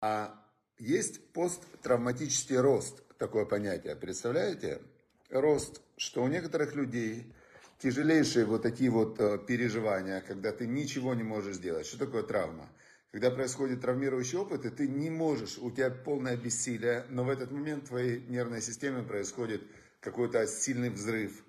А 0.00 0.34
есть 0.78 1.32
посттравматический 1.32 2.58
рост, 2.58 3.02
такое 3.18 3.44
понятие, 3.44 3.96
представляете? 3.96 4.80
Рост, 5.30 5.80
что 5.96 6.22
у 6.22 6.28
некоторых 6.28 6.74
людей 6.74 7.32
тяжелейшие 7.78 8.44
вот 8.44 8.62
такие 8.62 8.90
вот 8.90 9.20
э, 9.20 9.38
переживания, 9.38 10.20
когда 10.20 10.52
ты 10.52 10.66
ничего 10.66 11.14
не 11.14 11.22
можешь 11.22 11.56
сделать. 11.56 11.86
Что 11.86 11.98
такое 11.98 12.22
травма? 12.22 12.68
Когда 13.10 13.30
происходит 13.30 13.80
травмирующий 13.80 14.38
опыт, 14.38 14.64
и 14.64 14.70
ты 14.70 14.88
не 14.88 15.10
можешь, 15.10 15.58
у 15.58 15.70
тебя 15.70 15.90
полное 15.90 16.36
бессилие, 16.36 17.06
но 17.10 17.24
в 17.24 17.28
этот 17.28 17.50
момент 17.52 17.84
в 17.84 17.88
твоей 17.88 18.20
нервной 18.26 18.60
системе 18.60 19.02
происходит 19.02 19.62
какой-то 20.00 20.46
сильный 20.46 20.90
взрыв. 20.90 21.43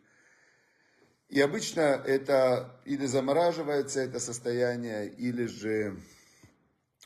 И 1.30 1.42
обычно 1.42 1.82
это 1.82 2.80
или 2.86 3.06
замораживается 3.06 4.02
это 4.02 4.20
состояние, 4.20 5.10
или 5.10 5.46
же... 5.46 5.98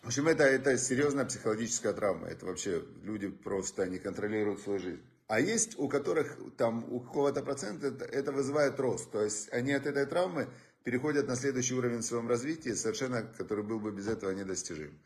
В 0.02 0.08
общем, 0.08 0.28
это, 0.28 0.44
это 0.44 0.78
серьезная 0.78 1.26
психологическая 1.26 1.94
травма. 1.94 2.28
Это 2.28 2.46
вообще 2.46 2.84
люди 3.04 3.30
просто 3.30 3.86
не 3.88 4.00
контролируют 4.00 4.62
свою 4.62 4.80
жизнь. 4.80 5.02
А 5.28 5.40
есть 5.40 5.78
у 5.78 5.88
которых 5.88 6.38
там 6.58 6.86
у 6.92 7.00
какого-то 7.00 7.44
процента 7.44 7.88
это, 7.88 8.06
это 8.06 8.32
вызывает 8.32 8.80
рост. 8.80 9.12
То 9.12 9.22
есть 9.22 9.52
они 9.54 9.74
от 9.74 9.86
этой 9.86 10.06
травмы 10.06 10.50
переходят 10.84 11.28
на 11.28 11.36
следующий 11.36 11.76
уровень 11.76 12.00
в 12.00 12.06
своем 12.06 12.28
развитии, 12.28 12.72
совершенно, 12.72 13.22
который 13.22 13.64
был 13.64 13.80
бы 13.80 13.92
без 13.92 14.08
этого 14.08 14.32
недостижим. 14.32 15.00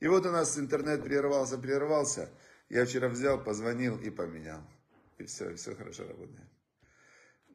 И 0.00 0.06
вот 0.06 0.26
у 0.26 0.30
нас 0.30 0.58
интернет 0.58 1.02
прервался, 1.02 1.58
прервался. 1.58 2.30
Я 2.68 2.84
вчера 2.84 3.08
взял, 3.08 3.42
позвонил 3.42 3.98
и 3.98 4.10
поменял. 4.10 4.62
И 5.18 5.24
все, 5.24 5.54
все 5.56 5.74
хорошо 5.74 6.06
работает. 6.06 6.53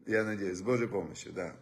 Я 0.10 0.24
надеюсь, 0.24 0.58
с 0.58 0.64
Божьей 0.64 0.88
помощью, 0.88 1.34
да. 1.34 1.56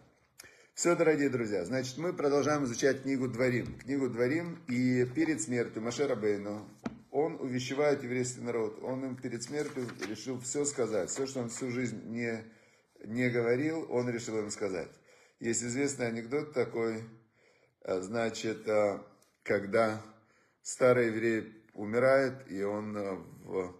Все, 0.72 0.96
дорогие 0.96 1.28
друзья, 1.28 1.66
значит, 1.66 1.98
мы 1.98 2.14
продолжаем 2.14 2.64
изучать 2.64 3.02
книгу 3.02 3.28
Дворим. 3.28 3.78
Книгу 3.78 4.08
Дворим, 4.08 4.58
и 4.68 5.04
перед 5.04 5.42
смертью 5.42 5.82
Машера 5.82 6.16
Бейну, 6.16 6.66
он 7.10 7.34
увещевает 7.42 8.02
еврейский 8.02 8.40
народ. 8.40 8.82
Он 8.82 9.04
им 9.04 9.16
перед 9.16 9.42
смертью 9.42 9.86
решил 10.08 10.40
все 10.40 10.64
сказать. 10.64 11.10
Все, 11.10 11.26
что 11.26 11.40
он 11.40 11.50
всю 11.50 11.70
жизнь 11.70 12.00
не, 12.06 12.42
не 13.04 13.28
говорил, 13.28 13.86
он 13.90 14.08
решил 14.08 14.38
им 14.38 14.48
сказать. 14.50 14.88
Есть 15.40 15.62
известный 15.62 16.06
анекдот 16.06 16.54
такой, 16.54 17.04
э, 17.82 18.00
значит, 18.00 18.66
э, 18.66 18.98
когда 19.42 20.00
старый 20.62 21.08
еврей 21.08 21.52
умирает, 21.74 22.50
и 22.50 22.62
он 22.62 22.96
э, 22.96 23.14
в 23.44 23.76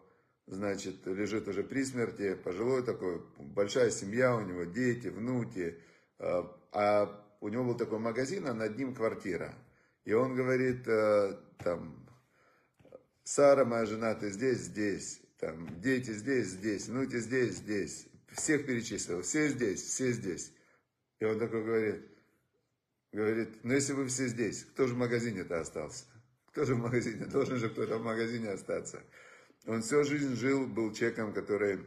значит, 0.51 1.07
лежит 1.07 1.49
уже 1.49 1.63
при 1.63 1.85
смерти, 1.85 2.35
пожилой 2.35 2.83
такой, 2.83 3.23
большая 3.39 3.91
семья 3.91 4.35
у 4.35 4.41
него, 4.41 4.65
дети, 4.65 5.09
внуки, 5.09 5.79
а, 6.19 6.57
а 6.73 7.25
у 7.41 7.49
него 7.49 7.65
был 7.65 7.77
такой 7.77 7.99
магазин, 7.99 8.47
а 8.47 8.55
над 8.55 8.77
ним 8.77 8.95
квартира. 8.95 9.55
И 10.05 10.13
он 10.13 10.35
говорит, 10.35 10.87
э, 10.87 11.37
там, 11.63 12.09
Сара, 13.25 13.65
моя 13.65 13.85
жена, 13.85 14.15
ты 14.15 14.31
здесь, 14.31 14.59
здесь, 14.59 15.21
там, 15.39 15.81
дети 15.81 16.13
здесь, 16.13 16.47
здесь, 16.47 16.89
внуки 16.89 17.19
здесь, 17.19 17.57
здесь, 17.57 18.07
всех 18.33 18.67
перечислил, 18.67 19.23
все 19.23 19.49
здесь, 19.49 19.83
все 19.83 20.13
здесь. 20.13 20.53
И 21.21 21.25
он 21.25 21.39
такой 21.39 21.63
говорит, 21.63 22.07
говорит, 23.13 23.65
ну 23.65 23.75
если 23.75 23.93
вы 23.93 24.07
все 24.07 24.29
здесь, 24.29 24.65
кто 24.65 24.87
же 24.87 24.95
в 24.95 24.99
магазине-то 24.99 25.61
остался? 25.61 26.05
Кто 26.53 26.65
же 26.65 26.75
в 26.75 26.79
магазине? 26.79 27.27
Должен 27.27 27.59
же 27.59 27.69
кто-то 27.69 27.99
в 27.99 28.03
магазине 28.03 28.49
остаться. 28.49 29.03
Он 29.69 29.83
всю 29.83 30.03
жизнь 30.03 30.35
жил, 30.35 30.67
был 30.67 30.95
человеком, 30.95 31.35
который, 31.35 31.81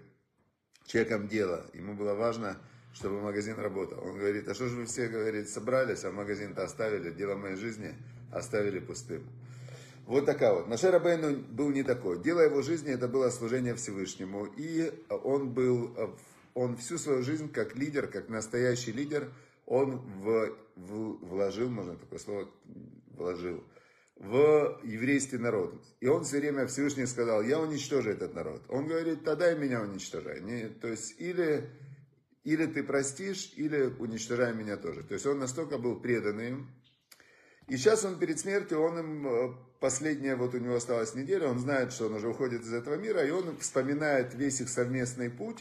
человеком 0.86 1.28
дела. 1.28 1.66
Ему 1.74 1.96
было 1.96 2.14
важно, 2.14 2.58
чтобы 2.94 3.20
магазин 3.20 3.58
работал. 3.58 4.00
Он 4.04 4.20
говорит, 4.20 4.48
а 4.48 4.54
что 4.54 4.68
же 4.68 4.76
вы 4.76 4.86
все, 4.86 5.08
говорит, 5.08 5.50
собрались, 5.50 6.04
а 6.04 6.12
магазин-то 6.12 6.64
оставили, 6.64 7.10
дело 7.10 7.36
моей 7.36 7.56
жизни 7.56 7.96
оставили 8.32 8.78
пустым. 8.78 9.24
Вот 10.06 10.28
такая 10.28 10.54
вот. 10.54 10.68
Нашер 10.68 10.92
Рабейну 10.92 11.38
был 11.38 11.72
не 11.72 11.82
такой. 11.82 12.22
Дело 12.22 12.42
его 12.42 12.62
жизни 12.62 12.92
это 12.92 13.08
было 13.08 13.32
служение 13.32 13.74
Всевышнему. 13.74 14.46
И 14.58 14.94
он 15.10 15.50
был, 15.50 16.16
он 16.54 16.78
всю 16.78 17.00
свою 17.00 17.24
жизнь 17.24 17.52
как 17.52 17.76
лидер, 17.76 18.06
как 18.06 18.30
настоящий 18.30 18.92
лидер, 18.92 19.32
он 19.66 19.98
в, 19.98 20.56
в, 20.76 21.26
вложил, 21.26 21.70
можно 21.70 21.96
такое 21.96 22.20
слово, 22.20 22.48
вложил, 23.18 23.64
в 24.22 24.80
еврейский 24.84 25.40
народ. 25.40 25.74
И 26.00 26.08
он 26.08 26.24
все 26.24 26.40
время 26.40 26.68
Всевышний 26.68 27.08
сказал, 27.08 27.42
я 27.42 27.60
уничтожу 27.60 28.12
этот 28.12 28.36
народ. 28.36 28.62
Он 28.70 28.88
говорит, 28.88 29.24
тогда 29.24 29.52
и 29.52 29.58
меня 29.58 29.82
уничтожай. 29.82 30.42
Не, 30.42 30.70
то 30.70 30.88
есть 30.88 31.20
или, 31.20 31.68
или 32.44 32.68
ты 32.68 32.84
простишь, 32.84 33.52
или 33.56 33.82
уничтожай 33.98 34.54
меня 34.54 34.78
тоже. 34.78 35.04
То 35.04 35.16
есть 35.16 35.26
он 35.26 35.40
настолько 35.40 35.80
был 35.80 36.00
преданным. 36.00 36.70
И 37.68 37.78
сейчас 37.78 38.06
он 38.06 38.20
перед 38.20 38.40
смертью, 38.40 38.82
он 38.82 39.00
им, 39.00 39.28
э, 39.28 39.54
последняя 39.80 40.36
вот 40.36 40.54
у 40.54 40.60
него 40.60 40.76
осталась 40.76 41.16
неделя, 41.16 41.48
он 41.48 41.58
знает, 41.58 41.92
что 41.92 42.06
он 42.06 42.14
уже 42.14 42.30
уходит 42.30 42.62
из 42.62 42.74
этого 42.74 42.96
мира, 42.96 43.26
и 43.26 43.32
он 43.32 43.58
вспоминает 43.58 44.36
весь 44.36 44.62
их 44.62 44.70
совместный 44.70 45.32
путь, 45.32 45.60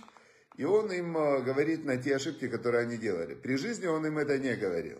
и 0.56 0.64
он 0.64 0.92
им 0.92 1.16
э, 1.16 1.40
говорит 1.42 1.86
на 1.86 1.96
те 1.96 2.16
ошибки, 2.16 2.48
которые 2.48 2.82
они 2.82 2.98
делали. 2.98 3.34
При 3.34 3.56
жизни 3.56 3.86
он 3.86 4.04
им 4.04 4.18
это 4.18 4.38
не 4.38 4.54
говорил. 4.54 4.98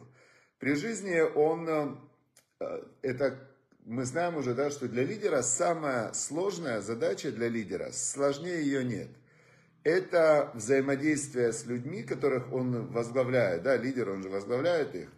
При 0.58 0.74
жизни 0.74 1.20
он 1.20 1.68
э, 1.68 2.82
это 3.02 3.49
мы 3.84 4.04
знаем 4.04 4.36
уже, 4.36 4.54
да, 4.54 4.70
что 4.70 4.88
для 4.88 5.04
лидера 5.04 5.42
самая 5.42 6.12
сложная 6.12 6.80
задача 6.80 7.32
для 7.32 7.48
лидера, 7.48 7.90
сложнее 7.92 8.62
ее 8.62 8.84
нет. 8.84 9.08
Это 9.82 10.50
взаимодействие 10.54 11.52
с 11.52 11.64
людьми, 11.64 12.02
которых 12.02 12.52
он 12.52 12.86
возглавляет, 12.88 13.62
да, 13.62 13.76
лидер, 13.76 14.10
он 14.10 14.22
же 14.22 14.28
возглавляет 14.28 14.94
их. 14.94 15.08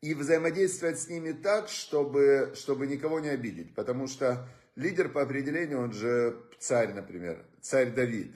И 0.00 0.14
взаимодействовать 0.14 0.98
с 0.98 1.08
ними 1.08 1.32
так, 1.32 1.68
чтобы, 1.68 2.52
чтобы 2.54 2.86
никого 2.86 3.20
не 3.20 3.28
обидеть. 3.28 3.74
Потому 3.74 4.06
что 4.06 4.48
лидер 4.74 5.10
по 5.10 5.22
определению, 5.22 5.82
он 5.82 5.92
же 5.92 6.42
царь, 6.58 6.92
например, 6.94 7.44
царь 7.60 7.92
Давид. 7.92 8.34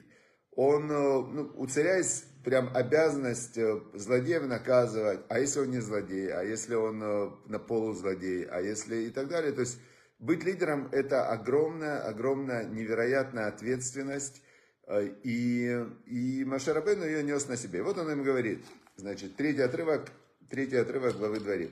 Он, 0.51 0.89
э, 0.89 0.95
ну, 0.95 1.51
у 1.55 1.67
царя 1.67 1.97
есть 1.97 2.25
прям 2.45 2.69
обязанность 2.75 3.57
э, 3.57 3.81
злодеев 3.93 4.43
наказывать, 4.43 5.21
а 5.29 5.39
если 5.39 5.61
он 5.61 5.71
не 5.71 5.79
злодей, 5.79 6.31
а 6.31 6.43
если 6.43 6.75
он 6.75 7.01
э, 7.03 7.31
на 7.47 7.57
полузлодей, 7.59 8.45
а 8.45 8.61
если 8.61 9.07
и 9.07 9.09
так 9.09 9.27
далее. 9.27 9.51
То 9.51 9.61
есть 9.61 9.79
быть 10.19 10.43
лидером 10.43 10.87
это 10.91 11.27
огромная, 11.27 11.99
огромная, 12.01 12.63
невероятная 12.65 13.47
ответственность. 13.47 14.43
Э, 14.87 15.07
и, 15.23 15.85
и 16.05 16.45
Машарабейну 16.45 17.03
ее 17.03 17.23
нес 17.23 17.47
на 17.47 17.57
себе. 17.57 17.81
Вот 17.81 17.97
он 17.97 18.11
им 18.11 18.23
говорит, 18.23 18.63
значит, 18.95 19.35
третий 19.35 19.63
отрывок, 19.63 20.11
третий 20.47 20.77
отрывок 20.77 21.17
главы 21.17 21.39
Дворим. 21.39 21.71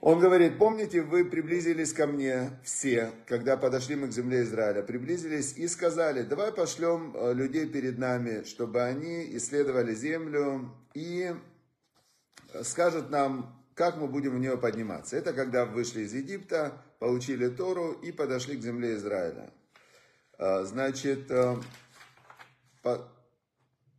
Он 0.00 0.18
говорит, 0.18 0.56
помните, 0.56 1.02
вы 1.02 1.26
приблизились 1.26 1.92
ко 1.92 2.06
мне 2.06 2.58
все, 2.64 3.12
когда 3.26 3.58
подошли 3.58 3.96
мы 3.96 4.08
к 4.08 4.12
земле 4.12 4.42
Израиля, 4.42 4.82
приблизились 4.82 5.52
и 5.58 5.68
сказали, 5.68 6.22
давай 6.22 6.52
пошлем 6.52 7.14
э, 7.14 7.34
людей 7.34 7.66
перед 7.66 7.98
нами, 7.98 8.44
чтобы 8.44 8.82
они 8.82 9.36
исследовали 9.36 9.94
землю 9.94 10.74
и 10.94 11.34
э, 12.54 12.62
скажут 12.64 13.10
нам, 13.10 13.62
как 13.74 13.98
мы 13.98 14.08
будем 14.08 14.36
в 14.36 14.38
нее 14.38 14.56
подниматься. 14.56 15.16
Это 15.16 15.34
когда 15.34 15.66
вышли 15.66 16.00
из 16.02 16.14
Египта, 16.14 16.82
получили 16.98 17.48
Тору 17.48 17.92
и 17.92 18.10
подошли 18.10 18.56
к 18.56 18.62
земле 18.62 18.94
Израиля. 18.94 19.50
Э, 20.38 20.64
значит, 20.64 21.30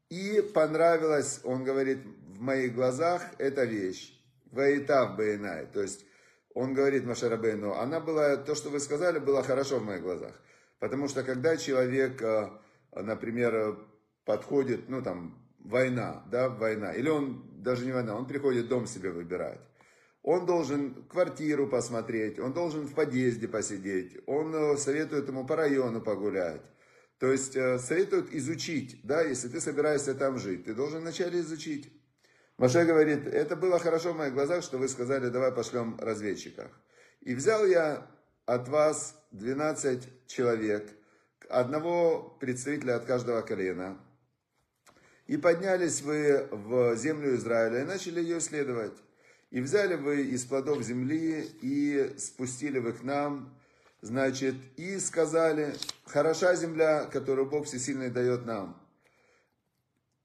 и 0.10 0.42
понравилось, 0.56 1.42
он 1.44 1.64
говорит, 1.64 2.00
в 2.28 2.42
моих 2.42 2.74
глазах 2.74 3.22
эта 3.38 3.66
вещь. 3.66 4.18
Ваитав 4.52 5.16
Бейнай. 5.18 5.66
То 5.68 5.82
есть 5.82 6.06
он 6.54 6.74
говорит 6.74 7.06
Машарабейну, 7.06 7.74
она 7.74 8.00
была, 8.00 8.36
то, 8.38 8.56
что 8.56 8.70
вы 8.70 8.80
сказали, 8.80 9.20
было 9.20 9.44
хорошо 9.44 9.80
в 9.80 9.86
моих 9.86 10.02
глазах. 10.02 10.34
Потому 10.80 11.08
что 11.08 11.24
когда 11.24 11.58
человек, 11.58 12.22
э, 12.22 12.50
например, 12.94 13.78
подходит, 14.26 14.90
ну 14.90 15.02
там, 15.02 15.42
война, 15.60 16.26
да, 16.30 16.50
война, 16.50 16.92
или 16.94 17.10
он, 17.10 17.62
даже 17.62 17.86
не 17.86 17.92
война, 17.92 18.18
он 18.18 18.28
приходит 18.28 18.68
дом 18.68 18.88
себе 18.88 19.12
выбирать. 19.12 19.62
Он 20.24 20.46
должен 20.46 21.06
квартиру 21.08 21.68
посмотреть, 21.68 22.40
он 22.40 22.54
должен 22.54 22.86
в 22.86 22.94
подъезде 22.94 23.48
посидеть, 23.48 24.18
он 24.28 24.54
э, 24.54 24.78
советует 24.78 25.28
ему 25.28 25.46
по 25.46 25.56
району 25.56 26.02
погулять. 26.02 26.62
То 27.18 27.32
есть 27.32 27.56
э, 27.56 27.80
советует 27.80 28.34
изучить, 28.34 29.00
да, 29.04 29.22
если 29.22 29.48
ты 29.48 29.62
собираешься 29.62 30.16
там 30.16 30.38
жить, 30.38 30.66
ты 30.66 30.74
должен 30.74 31.02
вначале 31.02 31.40
изучить. 31.40 31.94
Маше 32.62 32.86
говорит, 32.86 33.26
это 33.26 33.56
было 33.56 33.80
хорошо 33.80 34.14
в 34.14 34.18
моих 34.18 34.36
глазах, 34.36 34.64
что 34.64 34.78
вы 34.78 34.88
сказали, 34.88 35.30
давай 35.30 35.52
пошлем 35.52 35.98
разведчиков. 36.00 36.70
И 37.22 37.34
взял 37.34 37.66
я 37.66 38.06
от 38.46 38.70
вас 38.70 39.16
12 39.32 40.28
человек, 40.28 40.88
одного 41.50 42.38
представителя 42.40 42.98
от 42.98 43.06
каждого 43.06 43.42
колена. 43.42 43.98
И 45.26 45.38
поднялись 45.38 46.02
вы 46.02 46.50
в 46.52 46.96
землю 46.98 47.34
Израиля 47.34 47.82
и 47.82 47.86
начали 47.86 48.22
ее 48.22 48.38
исследовать. 48.38 48.96
И 49.50 49.60
взяли 49.60 49.96
вы 49.96 50.22
из 50.28 50.46
плодов 50.46 50.84
земли 50.84 51.42
и 51.64 52.14
спустили 52.20 52.78
вы 52.78 52.94
к 52.94 53.02
нам, 53.02 53.60
значит, 54.02 54.54
и 54.78 55.00
сказали, 55.00 55.74
хороша 56.06 56.54
земля, 56.54 57.06
которую 57.06 57.50
Бог 57.50 57.66
Всесильный 57.66 58.12
дает 58.12 58.46
нам 58.46 58.81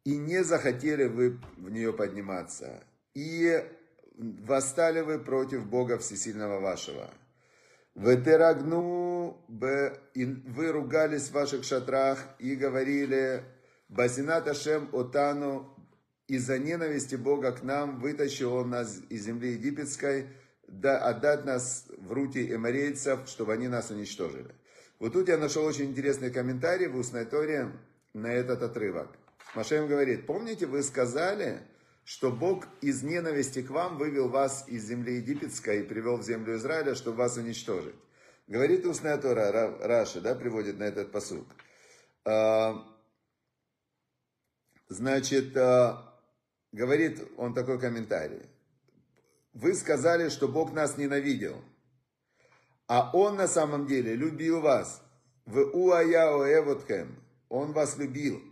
и 0.07 0.17
не 0.17 0.45
захотели 0.45 1.07
вы 1.07 1.41
в 1.57 1.69
нее 1.69 1.93
подниматься. 1.93 2.85
И 3.13 3.61
восстали 4.17 5.01
вы 5.01 5.19
против 5.19 5.67
Бога 5.67 5.99
Всесильного 5.99 6.61
вашего. 6.61 7.11
Ветерагну, 7.97 9.45
вы 9.49 10.71
ругались 10.71 11.29
в 11.29 11.33
ваших 11.33 11.65
шатрах 11.65 12.21
и 12.39 12.55
говорили, 12.55 13.43
Басинат 13.89 14.47
Ашем 14.47 14.89
Отану, 14.93 15.77
из-за 16.29 16.59
ненависти 16.61 17.17
Бога 17.17 17.51
к 17.51 17.65
нам 17.65 17.99
вытащил 17.99 18.55
Он 18.55 18.71
нас 18.71 19.01
из 19.09 19.25
земли 19.25 19.55
египетской, 19.55 20.29
да 20.69 20.99
отдать 20.99 21.45
нас 21.45 21.87
в 21.99 22.13
руки 22.13 22.55
эморейцев, 22.55 23.27
чтобы 23.27 23.55
они 23.55 23.67
нас 23.67 23.91
уничтожили. 23.91 24.55
Вот 25.01 25.15
тут 25.15 25.29
я 25.29 25.37
нашел 25.37 25.65
очень 25.65 25.87
интересный 25.87 26.31
комментарий 26.31 26.87
в 26.87 26.97
устной 26.97 27.25
Торе 27.25 27.73
на 28.15 28.33
этот 28.33 28.63
отрывок. 28.63 29.09
Машем 29.57 29.89
говорит, 29.89 30.27
помните, 30.27 30.67
вы 30.67 30.83
сказали, 30.83 31.63
что 32.05 32.31
Бог 32.31 32.69
из 32.83 33.03
ненависти 33.03 33.63
к 33.63 33.71
вам 33.71 33.97
вывел 33.97 34.29
вас 34.29 34.69
из 34.69 34.85
земли 34.85 35.17
египетской 35.17 35.81
и 35.81 35.83
привел 35.83 36.19
в 36.19 36.23
землю 36.23 36.57
Израиля, 36.57 36.95
чтобы 36.95 37.17
вас 37.17 37.39
уничтожить. 37.39 37.95
Говорит 38.47 38.85
устная 38.85 39.17
Тора, 39.17 39.79
Раша, 39.81 40.21
да, 40.21 40.35
приводит 40.35 40.79
на 40.79 40.85
этот 40.85 41.11
посук. 41.11 41.47
А, 42.27 42.87
значит, 44.89 45.57
а, 45.57 46.21
говорит 46.71 47.27
он 47.39 47.55
такой 47.55 47.81
комментарий. 47.81 48.43
Вы 49.55 49.73
сказали, 49.73 50.29
что 50.29 50.49
Бог 50.49 50.75
нас 50.75 50.99
ненавидел, 50.99 51.65
а 52.89 53.11
Он 53.15 53.37
на 53.37 53.49
самом 53.49 53.87
деле 53.87 54.15
любил 54.15 54.61
вас. 54.61 55.03
В 55.47 55.59
уаяо 55.73 56.45
эвотхем. 56.45 57.17
Он 57.49 57.73
вас 57.73 57.97
любил, 57.97 58.43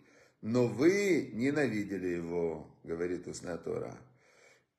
но 0.44 0.66
вы 0.66 1.30
ненавидели 1.32 2.08
его, 2.08 2.70
говорит 2.84 3.26
устная 3.26 3.56
Тора. 3.56 3.98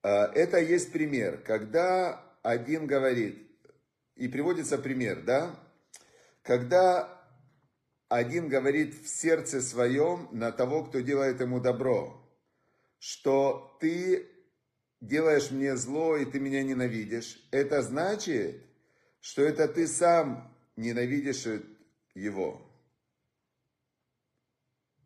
А, 0.03 0.31
это 0.35 0.59
есть 0.59 0.91
пример, 0.91 1.41
когда 1.41 2.23
один 2.43 2.85
говорит, 2.85 3.49
и 4.15 4.27
приводится 4.27 4.77
пример, 4.77 5.23
да, 5.23 5.59
когда 6.43 7.19
один 8.09 8.47
говорит 8.47 8.93
в 8.93 9.07
сердце 9.07 9.59
своем 9.59 10.29
на 10.31 10.51
того, 10.51 10.83
кто 10.83 10.99
делает 10.99 11.41
ему 11.41 11.59
добро, 11.59 12.23
что 12.99 13.75
ты 13.81 14.29
делаешь 15.01 15.49
мне 15.49 15.75
зло, 15.75 16.15
и 16.15 16.25
ты 16.25 16.39
меня 16.39 16.61
ненавидишь, 16.61 17.43
это 17.49 17.81
значит, 17.81 18.63
что 19.19 19.41
это 19.41 19.67
ты 19.67 19.87
сам 19.87 20.55
ненавидишь 20.75 21.47
его. 22.13 22.64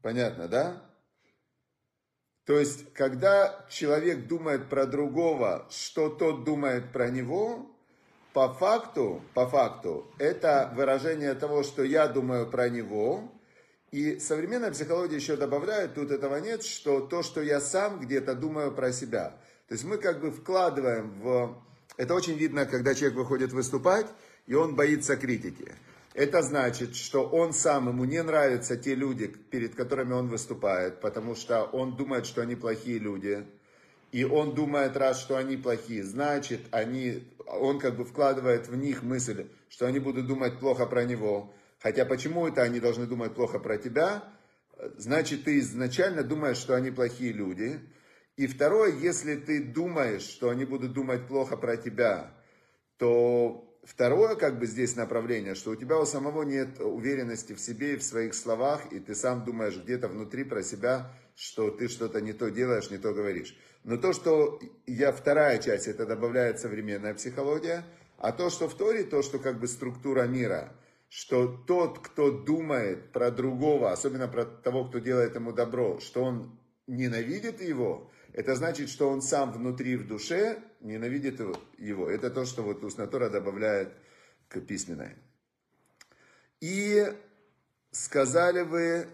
Понятно, 0.01 0.47
да? 0.47 0.81
То 2.45 2.57
есть, 2.57 2.93
когда 2.93 3.65
человек 3.69 4.27
думает 4.27 4.69
про 4.69 4.85
другого, 4.85 5.67
что 5.69 6.09
тот 6.09 6.45
думает 6.45 6.91
про 6.91 7.09
него, 7.09 7.69
по 8.33 8.53
факту, 8.53 9.21
по 9.33 9.47
факту, 9.47 10.11
это 10.17 10.71
выражение 10.75 11.33
того, 11.35 11.63
что 11.63 11.83
я 11.83 12.07
думаю 12.07 12.49
про 12.49 12.69
него, 12.69 13.31
и 13.91 14.19
современная 14.19 14.71
психология 14.71 15.15
еще 15.15 15.35
добавляет, 15.35 15.95
тут 15.95 16.11
этого 16.11 16.37
нет, 16.37 16.63
что 16.63 17.01
то, 17.01 17.23
что 17.23 17.41
я 17.41 17.59
сам 17.59 17.99
где-то 17.99 18.35
думаю 18.35 18.71
про 18.71 18.91
себя. 18.91 19.35
То 19.67 19.73
есть 19.73 19.83
мы 19.83 19.97
как 19.97 20.21
бы 20.21 20.31
вкладываем 20.31 21.19
в... 21.21 21.55
Это 21.97 22.13
очень 22.13 22.37
видно, 22.37 22.65
когда 22.65 22.95
человек 22.95 23.17
выходит 23.17 23.51
выступать, 23.51 24.07
и 24.47 24.53
он 24.53 24.75
боится 24.75 25.17
критики. 25.17 25.73
Это 26.19 26.41
значит, 26.41 26.97
что 26.97 27.23
он 27.23 27.53
сам, 27.53 27.87
ему 27.87 28.03
не 28.03 28.21
нравятся 28.21 28.75
те 28.75 28.93
люди, 28.93 29.27
перед 29.27 29.73
которыми 29.73 30.11
он 30.11 30.27
выступает, 30.27 30.99
потому 30.99 31.33
что 31.33 31.63
он 31.63 31.95
думает, 31.95 32.25
что 32.25 32.41
они 32.41 32.55
плохие 32.55 32.99
люди. 32.99 33.45
И 34.11 34.25
он 34.25 34.53
думает, 34.53 34.97
раз, 34.97 35.21
что 35.21 35.37
они 35.37 35.55
плохие, 35.55 36.03
значит, 36.03 36.59
они, 36.71 37.23
он 37.47 37.79
как 37.79 37.95
бы 37.95 38.03
вкладывает 38.03 38.67
в 38.67 38.75
них 38.75 39.01
мысль, 39.01 39.47
что 39.69 39.85
они 39.85 39.99
будут 39.99 40.27
думать 40.27 40.59
плохо 40.59 40.85
про 40.87 41.05
него. 41.05 41.53
Хотя 41.79 42.03
почему 42.03 42.49
это 42.49 42.63
они 42.63 42.81
должны 42.81 43.05
думать 43.05 43.33
плохо 43.33 43.57
про 43.57 43.77
тебя? 43.77 44.21
Значит, 44.97 45.45
ты 45.45 45.59
изначально 45.59 46.23
думаешь, 46.23 46.57
что 46.57 46.75
они 46.75 46.91
плохие 46.91 47.31
люди. 47.31 47.79
И 48.35 48.45
второе, 48.47 48.91
если 48.91 49.37
ты 49.37 49.63
думаешь, 49.63 50.23
что 50.23 50.49
они 50.49 50.65
будут 50.65 50.91
думать 50.91 51.29
плохо 51.29 51.55
про 51.55 51.77
тебя, 51.77 52.33
то 52.97 53.68
второе, 53.89 54.35
как 54.35 54.59
бы 54.59 54.67
здесь 54.67 54.95
направление, 54.95 55.55
что 55.55 55.71
у 55.71 55.75
тебя 55.75 55.97
у 55.97 56.05
самого 56.05 56.43
нет 56.43 56.79
уверенности 56.79 57.53
в 57.53 57.59
себе 57.59 57.93
и 57.93 57.97
в 57.97 58.03
своих 58.03 58.35
словах, 58.35 58.91
и 58.91 58.99
ты 58.99 59.15
сам 59.15 59.43
думаешь 59.43 59.77
где-то 59.77 60.07
внутри 60.07 60.43
про 60.43 60.61
себя, 60.61 61.11
что 61.35 61.71
ты 61.71 61.87
что-то 61.87 62.21
не 62.21 62.33
то 62.33 62.49
делаешь, 62.49 62.91
не 62.91 62.99
то 62.99 63.13
говоришь. 63.13 63.57
Но 63.83 63.97
то, 63.97 64.13
что 64.13 64.59
я 64.85 65.11
вторая 65.11 65.57
часть, 65.57 65.87
это 65.87 66.05
добавляет 66.05 66.59
современная 66.59 67.15
психология, 67.15 67.83
а 68.17 68.31
то, 68.31 68.49
что 68.49 68.69
в 68.69 68.75
Торе, 68.75 69.03
то, 69.03 69.23
что 69.23 69.39
как 69.39 69.59
бы 69.59 69.67
структура 69.67 70.23
мира, 70.23 70.71
что 71.07 71.47
тот, 71.47 71.99
кто 71.99 72.29
думает 72.31 73.11
про 73.11 73.31
другого, 73.31 73.91
особенно 73.91 74.27
про 74.27 74.45
того, 74.45 74.85
кто 74.85 74.99
делает 74.99 75.33
ему 75.33 75.51
добро, 75.51 75.99
что 75.99 76.23
он 76.23 76.59
ненавидит 76.85 77.61
его, 77.61 78.11
это 78.33 78.55
значит, 78.55 78.89
что 78.89 79.09
он 79.09 79.21
сам 79.21 79.51
внутри 79.51 79.95
в 79.95 80.07
душе 80.07 80.59
ненавидит 80.81 81.39
его. 81.77 82.09
Это 82.09 82.29
то, 82.29 82.45
что 82.45 82.63
вот 82.63 82.83
Уснатора 82.83 83.29
добавляет 83.29 83.93
к 84.47 84.59
письменной. 84.61 85.15
И 86.61 87.05
сказали 87.91 88.61
вы, 88.61 89.07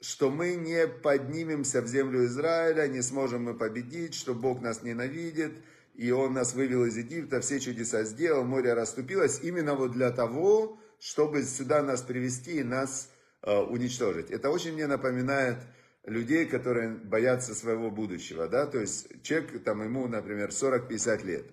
что 0.00 0.30
мы 0.30 0.54
не 0.54 0.86
поднимемся 0.86 1.80
в 1.80 1.86
землю 1.86 2.24
Израиля, 2.26 2.88
не 2.88 3.02
сможем 3.02 3.44
мы 3.44 3.54
победить, 3.54 4.14
что 4.14 4.34
Бог 4.34 4.60
нас 4.60 4.82
ненавидит, 4.82 5.52
и 5.94 6.10
Он 6.10 6.34
нас 6.34 6.54
вывел 6.54 6.84
из 6.84 6.96
Египта, 6.96 7.40
все 7.40 7.60
чудеса 7.60 8.04
сделал, 8.04 8.44
море 8.44 8.74
расступилось, 8.74 9.40
именно 9.42 9.74
вот 9.74 9.92
для 9.92 10.10
того, 10.10 10.78
чтобы 10.98 11.42
сюда 11.44 11.82
нас 11.82 12.02
привести 12.02 12.58
и 12.58 12.64
нас 12.64 13.10
э, 13.42 13.56
уничтожить. 13.56 14.30
Это 14.30 14.50
очень 14.50 14.72
мне 14.72 14.86
напоминает 14.86 15.58
людей, 16.06 16.46
которые 16.46 16.90
боятся 16.90 17.54
своего 17.54 17.90
будущего, 17.90 18.48
да, 18.48 18.66
то 18.66 18.78
есть 18.78 19.22
человек, 19.22 19.62
там 19.64 19.82
ему, 19.82 20.06
например, 20.06 20.50
40-50 20.50 21.24
лет, 21.24 21.46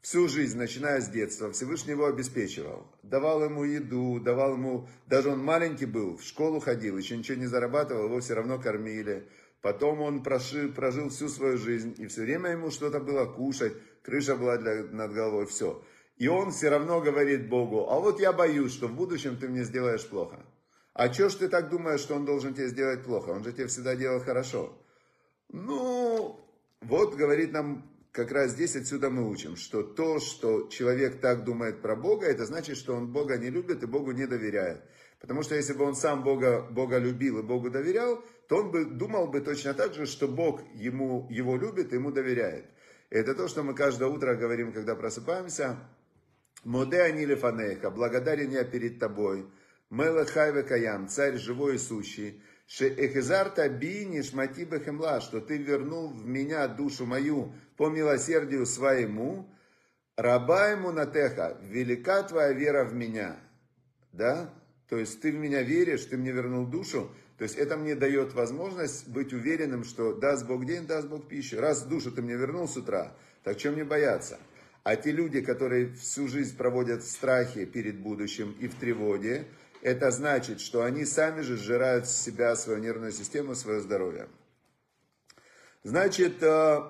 всю 0.00 0.28
жизнь, 0.28 0.56
начиная 0.56 1.00
с 1.00 1.08
детства, 1.08 1.52
Всевышний 1.52 1.92
его 1.92 2.06
обеспечивал, 2.06 2.86
давал 3.02 3.44
ему 3.44 3.64
еду, 3.64 4.20
давал 4.20 4.54
ему, 4.54 4.88
даже 5.06 5.28
он 5.30 5.40
маленький 5.40 5.86
был, 5.86 6.16
в 6.16 6.22
школу 6.22 6.60
ходил, 6.60 6.96
еще 6.96 7.16
ничего 7.16 7.38
не 7.38 7.46
зарабатывал, 7.46 8.06
его 8.06 8.20
все 8.20 8.34
равно 8.34 8.58
кормили, 8.58 9.28
потом 9.60 10.00
он 10.00 10.22
прожил, 10.22 10.72
прожил 10.72 11.10
всю 11.10 11.28
свою 11.28 11.58
жизнь, 11.58 11.94
и 11.98 12.06
все 12.06 12.22
время 12.22 12.50
ему 12.50 12.70
что-то 12.70 13.00
было 13.00 13.26
кушать, 13.26 13.74
крыша 14.02 14.36
была 14.36 14.56
для, 14.56 14.84
над 14.84 15.12
головой, 15.12 15.46
все. 15.46 15.82
И 16.16 16.26
он 16.26 16.50
все 16.50 16.68
равно 16.70 17.00
говорит 17.00 17.48
Богу, 17.48 17.88
а 17.90 18.00
вот 18.00 18.20
я 18.20 18.32
боюсь, 18.32 18.72
что 18.72 18.88
в 18.88 18.94
будущем 18.94 19.36
ты 19.36 19.48
мне 19.48 19.62
сделаешь 19.62 20.06
плохо. 20.06 20.44
А 20.98 21.08
чё 21.10 21.28
ж 21.28 21.36
ты 21.36 21.48
так 21.48 21.70
думаешь, 21.70 22.00
что 22.00 22.16
он 22.16 22.24
должен 22.24 22.54
тебе 22.54 22.66
сделать 22.66 23.04
плохо? 23.04 23.30
Он 23.30 23.44
же 23.44 23.52
тебе 23.52 23.68
всегда 23.68 23.94
делал 23.94 24.18
хорошо. 24.18 24.76
Ну, 25.48 26.40
вот 26.80 27.14
говорит 27.14 27.52
нам, 27.52 27.88
как 28.10 28.32
раз 28.32 28.50
здесь 28.50 28.74
отсюда 28.74 29.08
мы 29.08 29.30
учим, 29.30 29.54
что 29.54 29.84
то, 29.84 30.18
что 30.18 30.66
человек 30.66 31.20
так 31.20 31.44
думает 31.44 31.82
про 31.82 31.94
Бога, 31.94 32.26
это 32.26 32.46
значит, 32.46 32.76
что 32.76 32.96
он 32.96 33.12
Бога 33.12 33.38
не 33.38 33.48
любит 33.48 33.84
и 33.84 33.86
Богу 33.86 34.10
не 34.10 34.26
доверяет. 34.26 34.82
Потому 35.20 35.44
что 35.44 35.54
если 35.54 35.72
бы 35.72 35.84
он 35.84 35.94
сам 35.94 36.24
Бога, 36.24 36.66
Бога 36.68 36.98
любил 36.98 37.38
и 37.38 37.42
Богу 37.42 37.70
доверял, 37.70 38.20
то 38.48 38.56
он 38.56 38.72
бы 38.72 38.84
думал 38.84 39.28
бы 39.28 39.40
точно 39.40 39.74
так 39.74 39.94
же, 39.94 40.04
что 40.04 40.26
Бог 40.26 40.62
ему, 40.74 41.28
его 41.30 41.56
любит 41.56 41.92
и 41.92 41.94
ему 41.94 42.10
доверяет. 42.10 42.64
Это 43.08 43.36
то, 43.36 43.46
что 43.46 43.62
мы 43.62 43.76
каждое 43.76 44.08
утро 44.08 44.34
говорим, 44.34 44.72
когда 44.72 44.96
просыпаемся. 44.96 45.76
Моде 46.64 47.02
анилефанеха, 47.02 47.88
благодарен 47.88 48.50
я 48.50 48.64
перед 48.64 48.98
тобой. 48.98 49.46
Мелахайве 49.90 50.62
Каям, 50.62 51.08
царь 51.08 51.38
живой 51.38 51.76
и 51.76 51.78
сущий, 51.78 52.42
Шеэхизарта 52.68 53.70
би 53.70 54.04
нишмати 54.04 54.64
бехемла, 54.64 55.22
что 55.22 55.40
ты 55.40 55.56
вернул 55.56 56.08
в 56.08 56.26
меня 56.26 56.68
душу 56.68 57.06
мою 57.06 57.54
по 57.78 57.88
милосердию 57.88 58.66
своему, 58.66 59.48
раба 60.16 60.68
ему 60.68 60.92
натеха, 60.92 61.56
велика 61.62 62.22
твоя 62.24 62.52
вера 62.52 62.84
в 62.84 62.94
меня. 62.94 63.36
Да? 64.12 64.52
То 64.90 64.98
есть 64.98 65.22
ты 65.22 65.32
в 65.32 65.36
меня 65.36 65.62
веришь, 65.62 66.04
ты 66.04 66.18
мне 66.18 66.30
вернул 66.30 66.66
душу, 66.66 67.10
то 67.38 67.44
есть 67.44 67.56
это 67.56 67.78
мне 67.78 67.94
дает 67.94 68.34
возможность 68.34 69.08
быть 69.08 69.32
уверенным, 69.32 69.84
что 69.84 70.12
даст 70.12 70.46
Бог 70.46 70.66
день, 70.66 70.86
даст 70.86 71.08
Бог 71.08 71.26
пищу. 71.26 71.58
Раз 71.60 71.84
душу 71.84 72.10
ты 72.10 72.20
мне 72.20 72.34
вернул 72.34 72.68
с 72.68 72.76
утра, 72.76 73.16
так 73.44 73.56
чем 73.56 73.74
мне 73.74 73.84
бояться? 73.84 74.38
А 74.82 74.96
те 74.96 75.10
люди, 75.10 75.40
которые 75.40 75.94
всю 75.94 76.28
жизнь 76.28 76.56
проводят 76.56 77.02
в 77.02 77.10
страхе 77.10 77.64
перед 77.64 77.98
будущим 77.98 78.54
и 78.60 78.68
в 78.68 78.74
тревоге, 78.74 79.46
это 79.82 80.10
значит, 80.10 80.60
что 80.60 80.82
они 80.82 81.04
сами 81.04 81.40
же 81.42 81.56
сжирают 81.56 82.08
с 82.08 82.16
себя 82.16 82.56
свою 82.56 82.80
нервную 82.80 83.12
систему, 83.12 83.54
свое 83.54 83.80
здоровье. 83.80 84.28
Значит, 85.84 86.42
э, 86.42 86.80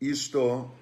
и 0.00 0.14
что? 0.14 0.74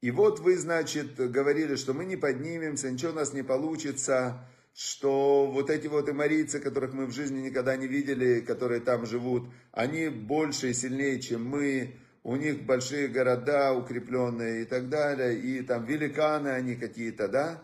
И 0.00 0.10
вот 0.10 0.40
вы, 0.40 0.56
значит, 0.56 1.16
говорили, 1.16 1.74
что 1.76 1.92
мы 1.92 2.04
не 2.04 2.16
поднимемся, 2.16 2.90
ничего 2.90 3.12
у 3.12 3.16
нас 3.16 3.34
не 3.34 3.42
получится, 3.42 4.48
что 4.74 5.50
вот 5.50 5.68
эти 5.68 5.88
вот 5.88 6.08
имарийцы, 6.08 6.58
которых 6.60 6.94
мы 6.94 7.06
в 7.06 7.12
жизни 7.12 7.40
никогда 7.40 7.76
не 7.76 7.86
видели, 7.86 8.40
которые 8.40 8.80
там 8.80 9.04
живут, 9.04 9.50
они 9.72 10.08
больше 10.08 10.70
и 10.70 10.74
сильнее, 10.74 11.20
чем 11.20 11.44
мы, 11.44 11.98
у 12.22 12.36
них 12.36 12.64
большие 12.66 13.08
города 13.08 13.72
укрепленные 13.72 14.62
и 14.62 14.64
так 14.64 14.88
далее, 14.88 15.38
и 15.38 15.62
там 15.62 15.84
великаны 15.84 16.48
они 16.48 16.76
какие-то, 16.76 17.28
да, 17.28 17.62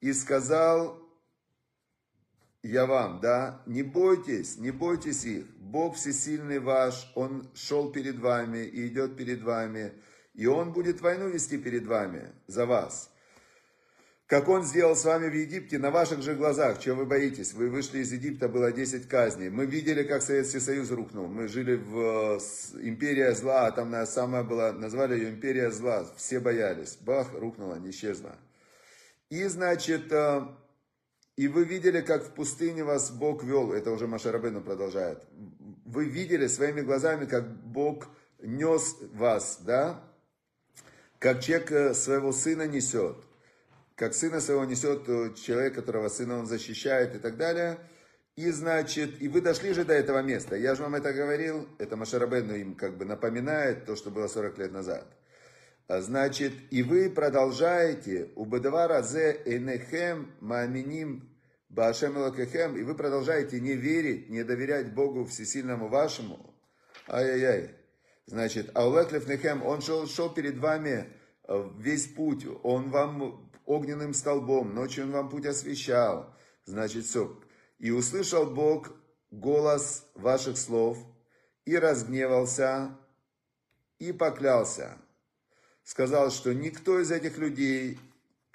и 0.00 0.12
сказал 0.12 1.02
я 2.62 2.86
вам, 2.86 3.20
да, 3.20 3.62
не 3.66 3.82
бойтесь, 3.82 4.58
не 4.58 4.72
бойтесь 4.72 5.24
их, 5.24 5.46
Бог 5.58 5.96
всесильный 5.96 6.58
ваш, 6.58 7.10
Он 7.14 7.48
шел 7.54 7.92
перед 7.92 8.18
вами 8.18 8.58
и 8.58 8.88
идет 8.88 9.16
перед 9.16 9.42
вами, 9.42 9.92
и 10.34 10.46
Он 10.46 10.72
будет 10.72 11.00
войну 11.00 11.28
вести 11.28 11.58
перед 11.58 11.86
вами 11.86 12.32
за 12.46 12.66
вас 12.66 13.12
как 14.26 14.48
он 14.48 14.64
сделал 14.64 14.96
с 14.96 15.04
вами 15.04 15.28
в 15.28 15.34
Египте, 15.34 15.78
на 15.78 15.92
ваших 15.92 16.20
же 16.20 16.34
глазах. 16.34 16.80
Чего 16.80 16.96
вы 16.96 17.06
боитесь? 17.06 17.52
Вы 17.52 17.70
вышли 17.70 18.00
из 18.00 18.12
Египта, 18.12 18.48
было 18.48 18.72
10 18.72 19.06
казней. 19.06 19.50
Мы 19.50 19.66
видели, 19.66 20.02
как 20.02 20.20
Советский 20.22 20.58
Союз 20.58 20.90
рухнул. 20.90 21.28
Мы 21.28 21.46
жили 21.46 21.76
в 21.76 22.40
империя 22.80 23.32
зла, 23.34 23.68
а 23.68 23.70
там 23.70 24.04
самая 24.06 24.42
была, 24.42 24.72
назвали 24.72 25.14
ее 25.14 25.30
империя 25.30 25.70
зла. 25.70 26.04
Все 26.16 26.40
боялись. 26.40 26.98
Бах, 27.00 27.34
рухнула, 27.34 27.76
не 27.76 27.90
исчезла. 27.90 28.34
И, 29.30 29.44
значит, 29.44 30.10
э, 30.10 30.40
и 31.36 31.46
вы 31.46 31.64
видели, 31.64 32.00
как 32.00 32.24
в 32.24 32.34
пустыне 32.34 32.82
вас 32.82 33.12
Бог 33.12 33.44
вел. 33.44 33.72
Это 33.72 33.92
уже 33.92 34.08
Машарабейну 34.08 34.60
продолжает. 34.60 35.22
Вы 35.84 36.06
видели 36.06 36.48
своими 36.48 36.80
глазами, 36.80 37.26
как 37.26 37.48
Бог 37.62 38.08
нес 38.42 38.96
вас, 39.12 39.60
да? 39.60 40.02
Как 41.20 41.42
человек 41.42 41.70
э, 41.70 41.94
своего 41.94 42.32
сына 42.32 42.66
несет 42.66 43.25
как 43.96 44.14
сына 44.14 44.40
своего 44.40 44.64
несет 44.64 45.08
э, 45.08 45.34
человек, 45.34 45.74
которого 45.74 46.08
сына 46.08 46.38
он 46.38 46.46
защищает 46.46 47.16
и 47.16 47.18
так 47.18 47.36
далее. 47.36 47.78
И 48.36 48.50
значит, 48.50 49.20
и 49.22 49.28
вы 49.28 49.40
дошли 49.40 49.72
же 49.72 49.84
до 49.84 49.94
этого 49.94 50.22
места. 50.22 50.56
Я 50.56 50.74
же 50.74 50.82
вам 50.82 50.94
это 50.94 51.12
говорил, 51.12 51.66
это 51.78 51.96
Машарабену 51.96 52.54
им 52.54 52.74
как 52.74 52.96
бы 52.98 53.06
напоминает 53.06 53.86
то, 53.86 53.96
что 53.96 54.10
было 54.10 54.28
40 54.28 54.58
лет 54.58 54.72
назад. 54.72 55.06
А 55.88 56.02
значит, 56.02 56.52
и 56.70 56.82
вы 56.82 57.08
продолжаете, 57.08 58.30
у 58.36 58.44
Бадавара 58.44 59.02
зе 59.02 59.40
энехем 59.46 60.32
мааминим 60.40 61.28
баашем 61.68 62.16
и 62.18 62.82
вы 62.82 62.94
продолжаете 62.94 63.60
не 63.60 63.74
верить, 63.74 64.28
не 64.30 64.44
доверять 64.44 64.94
Богу 64.94 65.24
всесильному 65.24 65.88
вашему. 65.88 66.54
Ай-яй-яй. 67.08 67.70
Значит, 68.26 68.70
Аулеклев 68.74 69.28
Нехем, 69.28 69.64
он 69.64 69.80
шел, 69.80 70.06
шел 70.08 70.28
перед 70.32 70.58
вами 70.58 71.06
э, 71.46 71.70
весь 71.78 72.08
путь, 72.08 72.44
он 72.64 72.90
вам 72.90 73.45
огненным 73.66 74.14
столбом, 74.14 74.74
ночью 74.74 75.04
он 75.04 75.12
вам 75.12 75.28
путь 75.28 75.46
освещал. 75.46 76.34
Значит, 76.64 77.04
все. 77.04 77.38
И 77.78 77.90
услышал 77.90 78.46
Бог 78.46 78.92
голос 79.30 80.06
ваших 80.14 80.56
слов, 80.56 80.98
и 81.64 81.76
разгневался, 81.76 82.96
и 83.98 84.12
поклялся. 84.12 84.98
Сказал, 85.82 86.30
что 86.30 86.54
никто 86.54 87.00
из 87.00 87.10
этих 87.10 87.38
людей, 87.38 87.98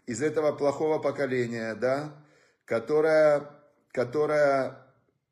из 0.05 0.21
этого 0.21 0.53
плохого 0.53 0.97
поколения, 0.97 1.75
да, 1.75 2.13
которое, 2.65 3.49
которое 3.91 4.77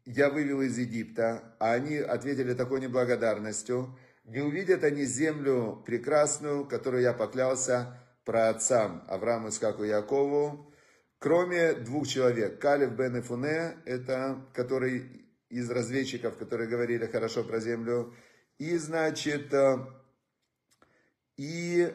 я 0.05 0.29
вывел 0.29 0.62
из 0.62 0.77
Египта, 0.77 1.55
а 1.59 1.74
они 1.74 1.98
ответили 1.98 2.53
такой 2.53 2.81
неблагодарностью, 2.81 3.98
не 4.25 4.41
увидят 4.41 4.83
они 4.83 5.05
землю 5.05 5.81
прекрасную, 5.86 6.65
которую 6.65 7.01
я 7.01 7.13
поклялся, 7.13 7.98
про 8.29 8.50
отцам 8.50 9.03
Аврааму, 9.07 9.50
Искаку 9.50 9.83
и 9.83 9.88
Якову, 9.88 10.71
кроме 11.17 11.74
двух 11.74 12.07
человек. 12.07 12.62
Калев 12.62 12.91
бен 12.91 13.19
Эфуне, 13.19 13.77
это 13.86 14.45
который 14.53 15.25
из 15.50 15.67
разведчиков, 15.71 16.38
которые 16.38 16.69
говорили 16.69 17.07
хорошо 17.07 17.43
про 17.43 17.59
землю, 17.59 18.13
и, 18.59 18.77
значит, 18.77 19.51
э, 19.51 19.79
и 21.38 21.91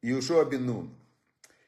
Иушуа 0.00 0.44
бен. 0.44 0.92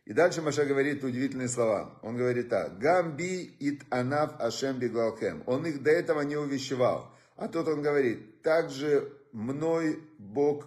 И 0.05 0.13
дальше 0.13 0.43
Маша 0.43 0.65
говорит 0.65 1.05
удивительные 1.05 1.49
слова. 1.49 2.01
Он 2.03 2.17
говорит 2.17 2.49
так. 2.49 2.77
Гамби 2.81 3.55
ит 3.61 3.85
анав 3.91 4.41
ашем 4.41 4.81
биглалхем. 4.81 5.45
Он 5.47 5.65
их 5.65 5.81
до 5.85 5.93
этого 5.93 6.23
не 6.23 6.35
увещевал. 6.35 7.15
А 7.37 7.47
тут 7.47 7.69
он 7.69 7.83
говорит, 7.83 8.43
также 8.43 9.13
мной 9.31 10.03
Бог 10.19 10.67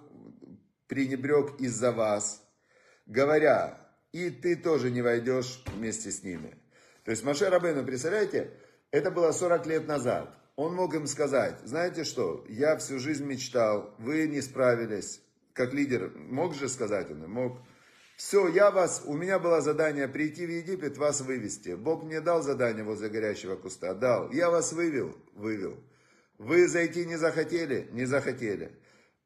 пренебрег 0.87 1.59
из-за 1.59 1.91
вас, 1.91 2.43
говоря, 3.05 3.79
и 4.11 4.29
ты 4.29 4.55
тоже 4.55 4.91
не 4.91 5.01
войдешь 5.01 5.63
вместе 5.67 6.11
с 6.11 6.23
ними. 6.23 6.57
То 7.03 7.11
есть 7.11 7.23
Маше 7.23 7.49
Рабейну, 7.49 7.85
представляете, 7.85 8.51
это 8.91 9.11
было 9.11 9.31
40 9.31 9.65
лет 9.67 9.87
назад. 9.87 10.33
Он 10.55 10.73
мог 10.73 10.95
им 10.95 11.05
сказать, 11.05 11.59
знаете 11.63 12.03
что, 12.03 12.43
я 12.49 12.75
всю 12.77 12.99
жизнь 12.99 13.25
мечтал, 13.25 13.93
вы 13.99 14.27
не 14.27 14.41
справились, 14.41 15.21
как 15.53 15.73
лидер, 15.73 16.11
мог 16.15 16.55
же 16.55 16.67
сказать 16.67 17.11
он, 17.11 17.29
мог. 17.29 17.59
Все, 18.15 18.47
я 18.47 18.71
вас, 18.71 19.03
у 19.05 19.13
меня 19.13 19.37
было 19.37 19.61
задание 19.61 20.07
прийти 20.07 20.47
в 20.47 20.49
Египет, 20.49 20.97
вас 20.97 21.21
вывести. 21.21 21.75
Бог 21.75 22.03
мне 22.03 22.19
дал 22.19 22.41
задание 22.41 22.83
возле 22.83 23.09
горящего 23.09 23.55
куста, 23.55 23.93
дал. 23.93 24.31
Я 24.31 24.49
вас 24.49 24.73
вывел, 24.73 25.15
вывел. 25.35 25.77
Вы 26.39 26.67
зайти 26.67 27.05
не 27.05 27.15
захотели, 27.15 27.87
не 27.91 28.05
захотели. 28.05 28.71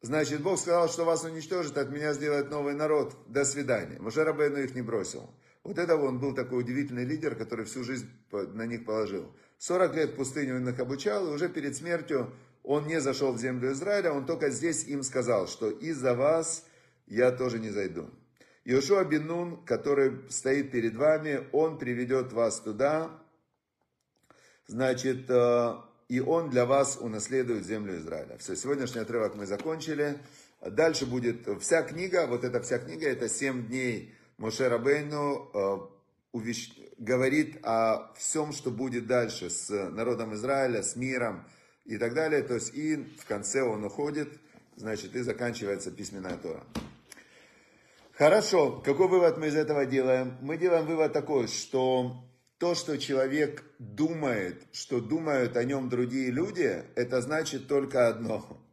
Значит, 0.01 0.41
Бог 0.41 0.57
сказал, 0.57 0.89
что 0.89 1.05
вас 1.05 1.23
уничтожит, 1.23 1.77
от 1.77 1.91
меня 1.91 2.13
сделает 2.13 2.49
новый 2.49 2.73
народ. 2.73 3.15
До 3.27 3.45
свидания. 3.45 3.99
Моше 3.99 4.23
Рабейну 4.23 4.57
их 4.57 4.73
не 4.73 4.81
бросил. 4.81 5.29
Вот 5.63 5.77
это 5.77 5.95
он 5.95 6.19
был 6.19 6.33
такой 6.33 6.61
удивительный 6.61 7.05
лидер, 7.05 7.35
который 7.35 7.65
всю 7.65 7.83
жизнь 7.83 8.09
на 8.31 8.65
них 8.65 8.83
положил. 8.83 9.31
40 9.59 9.95
лет 9.95 10.09
в 10.11 10.15
пустыне 10.15 10.55
он 10.55 10.67
их 10.67 10.79
обучал, 10.79 11.27
и 11.27 11.31
уже 11.31 11.49
перед 11.49 11.75
смертью 11.75 12.33
он 12.63 12.87
не 12.87 12.99
зашел 12.99 13.33
в 13.33 13.39
землю 13.39 13.71
Израиля, 13.73 14.11
он 14.11 14.25
только 14.25 14.49
здесь 14.49 14.85
им 14.85 15.03
сказал, 15.03 15.47
что 15.47 15.69
из-за 15.69 16.15
вас 16.15 16.65
я 17.05 17.31
тоже 17.31 17.59
не 17.59 17.69
зайду. 17.69 18.09
Иошуа 18.65 19.03
Бинун, 19.03 19.63
который 19.65 20.19
стоит 20.29 20.71
перед 20.71 20.95
вами, 20.95 21.47
он 21.51 21.77
приведет 21.77 22.33
вас 22.33 22.59
туда, 22.59 23.11
значит, 24.65 25.29
э, 25.29 25.75
и 26.11 26.19
он 26.19 26.49
для 26.49 26.65
вас 26.65 26.97
унаследует 26.99 27.65
землю 27.65 27.97
Израиля. 27.97 28.37
Все, 28.37 28.57
сегодняшний 28.57 28.99
отрывок 28.99 29.35
мы 29.35 29.45
закончили. 29.45 30.17
Дальше 30.59 31.05
будет 31.05 31.47
вся 31.61 31.83
книга, 31.83 32.27
вот 32.27 32.43
эта 32.43 32.59
вся 32.59 32.79
книга, 32.79 33.07
это 33.07 33.29
7 33.29 33.67
дней 33.67 34.13
Моше 34.37 34.67
Рабейну 34.67 35.49
э, 35.53 35.77
увещ... 36.33 36.73
говорит 36.97 37.65
о 37.65 38.13
всем, 38.17 38.51
что 38.51 38.71
будет 38.71 39.07
дальше 39.07 39.49
с 39.49 39.69
народом 39.69 40.33
Израиля, 40.33 40.83
с 40.83 40.97
миром 40.97 41.45
и 41.85 41.97
так 41.97 42.13
далее. 42.13 42.41
То 42.43 42.55
есть 42.55 42.75
и 42.75 42.97
в 42.97 43.25
конце 43.25 43.63
он 43.63 43.85
уходит, 43.85 44.37
значит, 44.75 45.15
и 45.15 45.21
заканчивается 45.21 45.91
письменная 45.91 46.35
Тора. 46.35 46.65
Хорошо, 48.15 48.81
какой 48.83 49.07
вывод 49.07 49.37
мы 49.37 49.47
из 49.47 49.55
этого 49.55 49.85
делаем? 49.85 50.35
Мы 50.41 50.57
делаем 50.57 50.85
вывод 50.85 51.13
такой, 51.13 51.47
что 51.47 52.21
то, 52.61 52.75
что 52.75 52.99
человек 52.99 53.63
думает, 53.79 54.67
что 54.71 55.01
думают 55.01 55.57
о 55.57 55.63
нем 55.63 55.89
другие 55.89 56.29
люди, 56.29 56.83
это 56.93 57.19
значит 57.19 57.67
только 57.67 58.07
одно. 58.07 58.63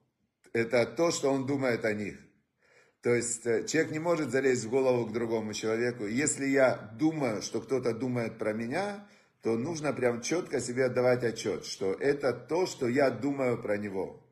Это 0.52 0.84
то, 0.84 1.10
что 1.10 1.32
он 1.32 1.46
думает 1.46 1.86
о 1.86 1.94
них. 1.94 2.18
То 3.00 3.14
есть 3.14 3.46
э, 3.46 3.66
человек 3.66 3.92
не 3.92 3.98
может 3.98 4.28
залезть 4.28 4.66
в 4.66 4.68
голову 4.68 5.06
к 5.06 5.14
другому 5.14 5.54
человеку. 5.54 6.04
Если 6.04 6.48
я 6.48 6.76
думаю, 6.98 7.40
что 7.40 7.62
кто-то 7.62 7.94
думает 7.94 8.36
про 8.36 8.52
меня, 8.52 9.08
то 9.40 9.56
нужно 9.56 9.94
прям 9.94 10.20
четко 10.20 10.60
себе 10.60 10.84
отдавать 10.84 11.24
отчет, 11.24 11.64
что 11.64 11.94
это 11.94 12.34
то, 12.34 12.66
что 12.66 12.88
я 12.88 13.08
думаю 13.08 13.56
про 13.56 13.78
него. 13.78 14.22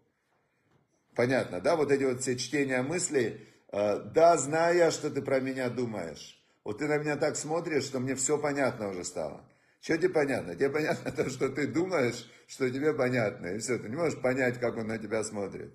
Понятно, 1.15 1.63
да? 1.63 1.77
Вот 1.77 1.91
эти 1.91 2.05
вот 2.05 2.21
все 2.21 2.37
чтения 2.37 2.83
мыслей. 2.83 3.41
Э, 3.73 4.01
да, 4.01 4.37
зная, 4.37 4.91
что 4.91 5.09
ты 5.09 5.23
про 5.23 5.41
меня 5.41 5.71
думаешь. 5.71 6.46
Вот 6.67 6.79
ты 6.79 6.89
на 6.89 6.99
меня 6.99 7.17
так 7.17 7.37
смотришь, 7.37 7.85
что 7.85 8.01
мне 8.01 8.17
все 8.17 8.39
понятно 8.39 8.89
уже 8.89 9.05
стало. 9.05 9.49
Что 9.81 9.97
тебе 9.99 10.09
понятно? 10.09 10.57
Тебе 10.57 10.69
понятно 10.69 11.13
то, 11.13 11.31
что 11.31 11.49
ты 11.49 11.69
думаешь, 11.69 12.29
что 12.49 12.69
тебе 12.69 12.93
понятно. 12.93 13.47
И 13.55 13.59
все, 13.59 13.79
ты 13.79 13.89
не 13.89 13.95
можешь 13.95 14.21
понять, 14.21 14.59
как 14.59 14.77
он 14.77 14.89
на 14.89 14.99
тебя 14.99 15.23
смотрит. 15.23 15.73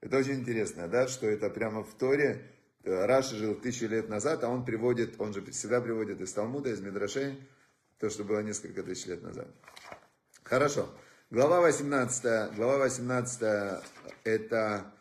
Это 0.00 0.18
очень 0.18 0.40
интересно, 0.40 0.88
да, 0.88 1.06
что 1.06 1.28
это 1.28 1.50
прямо 1.50 1.84
в 1.84 1.94
Торе. 1.94 2.50
Раша 2.82 3.36
жил 3.36 3.54
тысячу 3.54 3.86
лет 3.86 4.08
назад, 4.08 4.42
а 4.42 4.48
он 4.48 4.64
приводит, 4.64 5.20
он 5.20 5.32
же 5.32 5.40
всегда 5.52 5.80
приводит 5.80 6.20
из 6.20 6.32
Талмуда, 6.32 6.70
из 6.70 6.80
Мидрашей, 6.80 7.38
то, 8.00 8.10
что 8.10 8.24
было 8.24 8.40
несколько 8.40 8.82
тысяч 8.82 9.06
лет 9.06 9.22
назад. 9.22 9.46
Хорошо. 10.42 10.88
Глава 11.30 11.60
18. 11.60 12.56
Глава 12.56 12.78
18 12.78 13.84
это 14.24 14.92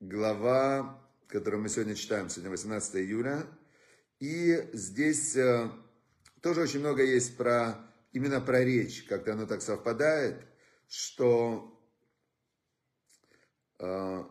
глава, 0.00 1.00
которую 1.28 1.62
мы 1.62 1.68
сегодня 1.68 1.94
читаем, 1.94 2.28
сегодня 2.28 2.50
18 2.50 2.96
июля. 2.96 3.46
И 4.22 4.70
здесь 4.72 5.34
э, 5.34 5.68
тоже 6.42 6.60
очень 6.60 6.78
много 6.78 7.02
есть 7.02 7.36
про, 7.36 7.90
именно 8.12 8.40
про 8.40 8.62
речь, 8.62 9.02
как-то 9.02 9.32
оно 9.32 9.46
так 9.46 9.62
совпадает, 9.62 10.46
что 10.86 11.76
э, 13.80 14.22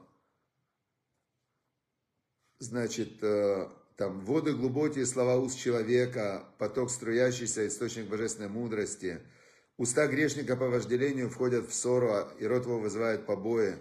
значит, 2.60 3.22
э, 3.22 3.68
там 3.98 4.24
воды 4.24 4.54
глубокие, 4.54 5.06
слова 5.06 5.36
уст 5.36 5.60
человека, 5.60 6.48
поток 6.58 6.90
струящийся, 6.90 7.68
источник 7.68 8.08
божественной 8.08 8.48
мудрости. 8.48 9.20
Уста 9.76 10.08
грешника 10.08 10.56
по 10.56 10.70
вожделению 10.70 11.30
входят 11.30 11.68
в 11.68 11.74
ссору, 11.74 12.30
и 12.40 12.46
рот 12.46 12.64
его 12.64 12.80
вызывает 12.80 13.26
побои. 13.26 13.76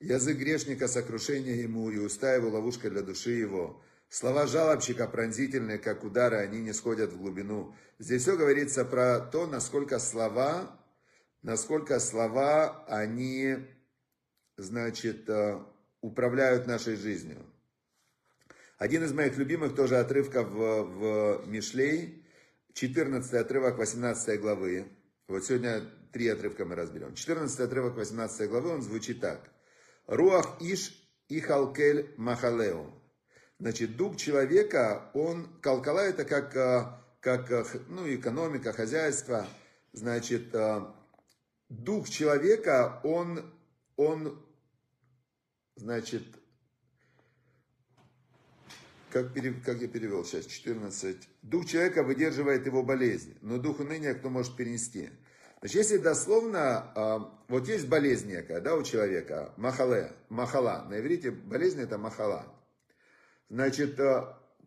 Язык 0.00 0.38
грешника 0.38 0.88
сокрушение 0.88 1.62
ему, 1.62 1.88
и 1.88 1.98
уста 1.98 2.34
его 2.34 2.48
ловушка 2.48 2.90
для 2.90 3.02
души 3.02 3.30
его. 3.30 3.80
Слова 4.12 4.46
жалобщика 4.46 5.08
пронзительные, 5.08 5.78
как 5.78 6.04
удары, 6.04 6.36
они 6.36 6.60
не 6.60 6.74
сходят 6.74 7.14
в 7.14 7.16
глубину. 7.16 7.74
Здесь 7.98 8.20
все 8.20 8.36
говорится 8.36 8.84
про 8.84 9.20
то, 9.20 9.46
насколько 9.46 9.98
слова, 9.98 10.78
насколько 11.40 11.98
слова, 11.98 12.84
они, 12.88 13.56
значит, 14.58 15.26
э, 15.30 15.62
управляют 16.02 16.66
нашей 16.66 16.96
жизнью. 16.96 17.38
Один 18.76 19.02
из 19.02 19.14
моих 19.14 19.38
любимых 19.38 19.74
тоже 19.74 19.96
отрывков 19.96 20.46
в, 20.50 20.82
в 20.82 21.48
Мишлей, 21.48 22.22
14 22.74 23.32
отрывок 23.32 23.78
18 23.78 24.38
главы. 24.38 24.88
Вот 25.26 25.46
сегодня 25.46 25.88
три 26.12 26.28
отрывка 26.28 26.66
мы 26.66 26.74
разберем. 26.74 27.14
14 27.14 27.60
отрывок 27.60 27.94
18 27.94 28.50
главы, 28.50 28.74
он 28.74 28.82
звучит 28.82 29.22
так. 29.22 29.50
Руах 30.06 30.60
иш 30.60 30.92
и 31.28 31.40
халкель 31.40 32.12
махалеу. 32.18 33.01
Значит, 33.62 33.96
дух 33.96 34.16
человека, 34.16 35.08
он, 35.14 35.46
калкала 35.60 36.00
это 36.00 36.24
как, 36.24 36.56
э, 36.56 36.84
как 37.20 37.48
э, 37.52 37.64
ну, 37.88 38.12
экономика, 38.12 38.72
хозяйство. 38.72 39.46
Значит, 39.92 40.52
э, 40.52 40.80
дух 41.68 42.08
человека, 42.10 43.00
он, 43.04 43.54
он, 43.94 44.44
значит, 45.76 46.24
как, 49.10 49.32
пере, 49.32 49.52
как 49.52 49.80
я 49.80 49.86
перевел 49.86 50.24
сейчас, 50.24 50.46
14. 50.46 51.28
Дух 51.42 51.64
человека 51.64 52.02
выдерживает 52.02 52.66
его 52.66 52.82
болезнь, 52.82 53.38
но 53.42 53.58
дух 53.58 53.78
уныния 53.78 54.14
кто 54.14 54.28
может 54.28 54.56
перенести? 54.56 55.10
Значит, 55.60 55.76
если 55.76 55.98
дословно, 55.98 57.30
вот 57.46 57.68
есть 57.68 57.86
болезнь 57.86 58.28
некая, 58.28 58.60
да, 58.60 58.74
у 58.74 58.82
человека, 58.82 59.54
махале, 59.56 60.10
махала, 60.30 60.84
на 60.90 60.98
иврите 60.98 61.30
болезнь 61.30 61.80
это 61.80 61.96
махала. 61.96 62.52
Значит, 63.52 64.00
э, 64.00 64.24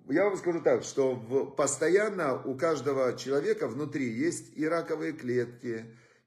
я 0.10 0.26
вам 0.26 0.38
скажу 0.38 0.62
так, 0.62 0.84
что 0.84 1.16
в, 1.16 1.56
постоянно 1.56 2.40
у 2.40 2.56
каждого 2.56 3.18
человека 3.18 3.68
внутри 3.68 4.08
есть 4.08 4.56
и 4.56 4.64
раковые 4.68 5.14
клетки, 5.14 5.86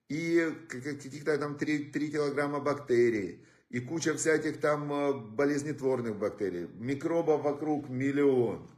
и 0.08 0.52
каких-то 0.68 1.38
там 1.38 1.56
3, 1.56 1.90
3 1.92 2.10
килограмма 2.10 2.58
бактерий, 2.58 3.46
и 3.70 3.78
куча 3.78 4.14
всяких 4.14 4.60
там 4.60 4.92
э, 4.92 5.12
болезнетворных 5.12 6.16
бактерий. 6.16 6.66
Микробов 6.74 7.42
вокруг 7.42 7.88
миллион, 7.88 8.68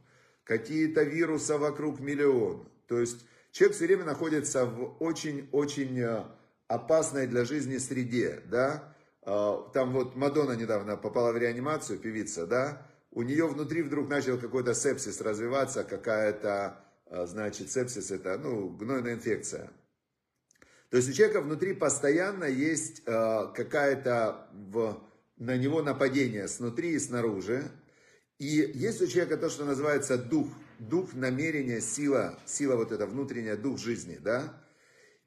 какие-то 0.44 1.02
вирусы 1.02 1.56
вокруг 1.56 2.00
миллион. 2.00 2.68
То 2.86 3.00
есть 3.00 3.24
человек 3.50 3.74
все 3.74 3.86
время 3.86 4.04
находится 4.04 4.66
в 4.66 4.96
очень-очень 5.02 5.98
э, 5.98 6.24
опасной 6.68 7.26
для 7.26 7.46
жизни 7.46 7.78
среде, 7.78 8.42
да. 8.44 8.94
Там 9.22 9.92
вот 9.92 10.16
Мадонна 10.16 10.52
недавно 10.52 10.96
попала 10.96 11.32
в 11.32 11.36
реанимацию, 11.36 11.98
певица, 11.98 12.46
да, 12.46 12.89
у 13.12 13.22
нее 13.22 13.46
внутри 13.46 13.82
вдруг 13.82 14.08
начал 14.08 14.38
какой-то 14.38 14.74
сепсис 14.74 15.20
развиваться, 15.20 15.84
какая-то, 15.84 16.84
а, 17.06 17.26
значит, 17.26 17.70
сепсис 17.70 18.10
это, 18.10 18.38
ну, 18.38 18.68
гнойная 18.70 19.14
инфекция. 19.14 19.70
То 20.90 20.96
есть 20.96 21.08
у 21.08 21.12
человека 21.12 21.40
внутри 21.40 21.74
постоянно 21.74 22.44
есть 22.44 23.02
а, 23.06 23.48
какая-то 23.48 24.48
в, 24.52 25.02
на 25.36 25.56
него 25.56 25.82
нападение 25.82 26.48
снутри 26.48 26.92
и 26.92 26.98
снаружи. 26.98 27.70
И 28.38 28.46
есть 28.46 29.02
у 29.02 29.06
человека 29.06 29.36
то, 29.36 29.50
что 29.50 29.64
называется 29.64 30.16
дух, 30.16 30.48
дух 30.78 31.12
намерения, 31.14 31.80
сила, 31.80 32.38
сила 32.46 32.76
вот 32.76 32.92
эта 32.92 33.06
внутренняя, 33.06 33.56
дух 33.56 33.78
жизни, 33.78 34.18
да. 34.20 34.64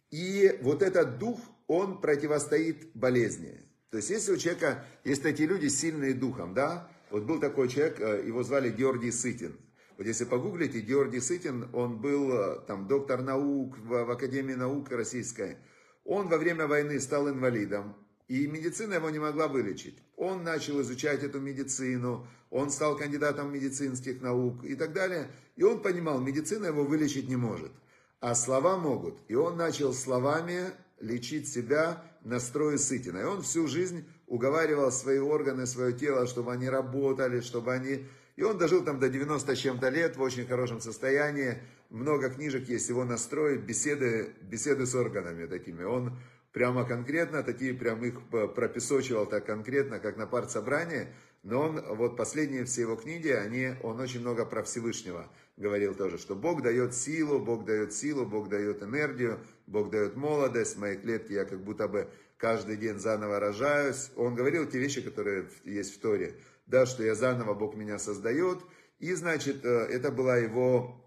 И 0.09 0.57
вот 0.61 0.81
этот 0.81 1.17
дух, 1.17 1.39
он 1.67 2.01
противостоит 2.01 2.91
болезни. 2.93 3.61
То 3.89 3.97
есть 3.97 4.09
если 4.09 4.33
у 4.33 4.37
человека 4.37 4.85
есть 5.03 5.23
такие 5.23 5.47
люди 5.47 5.67
сильные 5.67 6.13
духом, 6.13 6.53
да, 6.53 6.89
вот 7.13 7.25
был 7.25 7.39
такой 7.39 7.69
человек, 7.69 7.99
э, 7.99 8.23
его 8.25 8.41
звали 8.41 8.71
Георгий 8.71 9.11
Сытин. 9.11 9.55
Вот 9.99 10.07
если 10.07 10.25
погуглите, 10.25 10.79
Георгий 10.79 11.19
Сытин, 11.19 11.69
он 11.71 12.01
был 12.01 12.31
э, 12.33 12.61
там 12.65 12.87
доктор 12.87 13.21
наук 13.21 13.77
в, 13.77 14.05
в 14.05 14.09
Академии 14.09 14.55
наук 14.55 14.89
российской. 14.89 15.57
Он 16.05 16.27
во 16.27 16.39
время 16.39 16.65
войны 16.65 16.99
стал 16.99 17.29
инвалидом, 17.29 17.95
и 18.27 18.47
медицина 18.47 18.95
его 18.95 19.11
не 19.11 19.19
могла 19.19 19.47
вылечить. 19.47 19.99
Он 20.17 20.43
начал 20.43 20.81
изучать 20.81 21.21
эту 21.21 21.39
медицину, 21.39 22.25
он 22.49 22.71
стал 22.71 22.97
кандидатом 22.97 23.53
медицинских 23.53 24.19
наук 24.23 24.63
и 24.63 24.73
так 24.73 24.93
далее. 24.93 25.29
И 25.55 25.61
он 25.61 25.83
понимал, 25.83 26.19
медицина 26.19 26.65
его 26.65 26.83
вылечить 26.83 27.29
не 27.29 27.35
может, 27.35 27.73
а 28.21 28.33
слова 28.33 28.75
могут. 28.75 29.19
И 29.27 29.35
он 29.35 29.55
начал 29.55 29.93
словами 29.93 30.71
лечить 30.99 31.47
себя 31.47 32.03
настрою 32.23 32.79
Сытина. 32.79 33.19
И 33.19 33.23
он 33.23 33.43
всю 33.43 33.67
жизнь 33.67 34.03
уговаривал 34.33 34.91
свои 34.91 35.19
органы, 35.19 35.67
свое 35.67 35.93
тело, 35.93 36.25
чтобы 36.25 36.51
они 36.53 36.67
работали, 36.67 37.39
чтобы 37.41 37.71
они... 37.71 38.07
И 38.35 38.41
он 38.41 38.57
дожил 38.57 38.83
там 38.83 38.99
до 38.99 39.07
90 39.07 39.55
чем-то 39.55 39.89
лет 39.89 40.17
в 40.17 40.21
очень 40.21 40.47
хорошем 40.47 40.81
состоянии. 40.81 41.59
Много 41.91 42.31
книжек 42.31 42.67
есть 42.67 42.89
его 42.89 43.05
настроить, 43.05 43.61
беседы, 43.61 44.33
беседы 44.41 44.87
с 44.87 44.95
органами 44.95 45.45
такими. 45.45 45.83
Он 45.83 46.17
прямо 46.51 46.83
конкретно, 46.83 47.43
такие 47.43 47.75
прям 47.75 48.03
их 48.03 48.27
пропесочивал 48.55 49.27
так 49.27 49.45
конкретно, 49.45 49.99
как 49.99 50.17
на 50.17 50.25
партсобрании. 50.25 51.09
Но 51.43 51.59
он, 51.59 51.95
вот 51.95 52.17
последние 52.17 52.65
все 52.65 52.81
его 52.81 52.95
книги, 52.95 53.27
они, 53.27 53.75
он 53.83 53.99
очень 53.99 54.21
много 54.21 54.45
про 54.45 54.63
Всевышнего 54.63 55.29
говорил 55.57 55.93
тоже, 55.93 56.17
что 56.17 56.35
Бог 56.35 56.63
дает 56.63 56.95
силу, 56.95 57.37
Бог 57.37 57.65
дает 57.65 57.93
силу, 57.93 58.25
Бог 58.25 58.49
дает 58.49 58.81
энергию, 58.81 59.39
Бог 59.67 59.91
дает 59.91 60.15
молодость. 60.15 60.75
В 60.75 60.79
моей 60.79 60.97
клетке 60.97 61.35
я 61.35 61.45
как 61.45 61.63
будто 61.63 61.87
бы 61.87 62.09
каждый 62.37 62.77
день 62.77 62.99
заново 62.99 63.39
рожаюсь. 63.39 64.11
Он 64.15 64.35
говорил 64.35 64.65
те 64.69 64.79
вещи, 64.79 65.01
которые 65.01 65.49
есть 65.63 65.95
в 65.95 65.99
Торе. 65.99 66.35
Да, 66.65 66.85
что 66.85 67.03
я 67.03 67.15
заново, 67.15 67.53
Бог 67.53 67.75
меня 67.75 67.99
создает. 67.99 68.59
И, 68.99 69.13
значит, 69.13 69.65
э, 69.65 69.67
это 69.67 70.11
была 70.11 70.37
его 70.37 71.03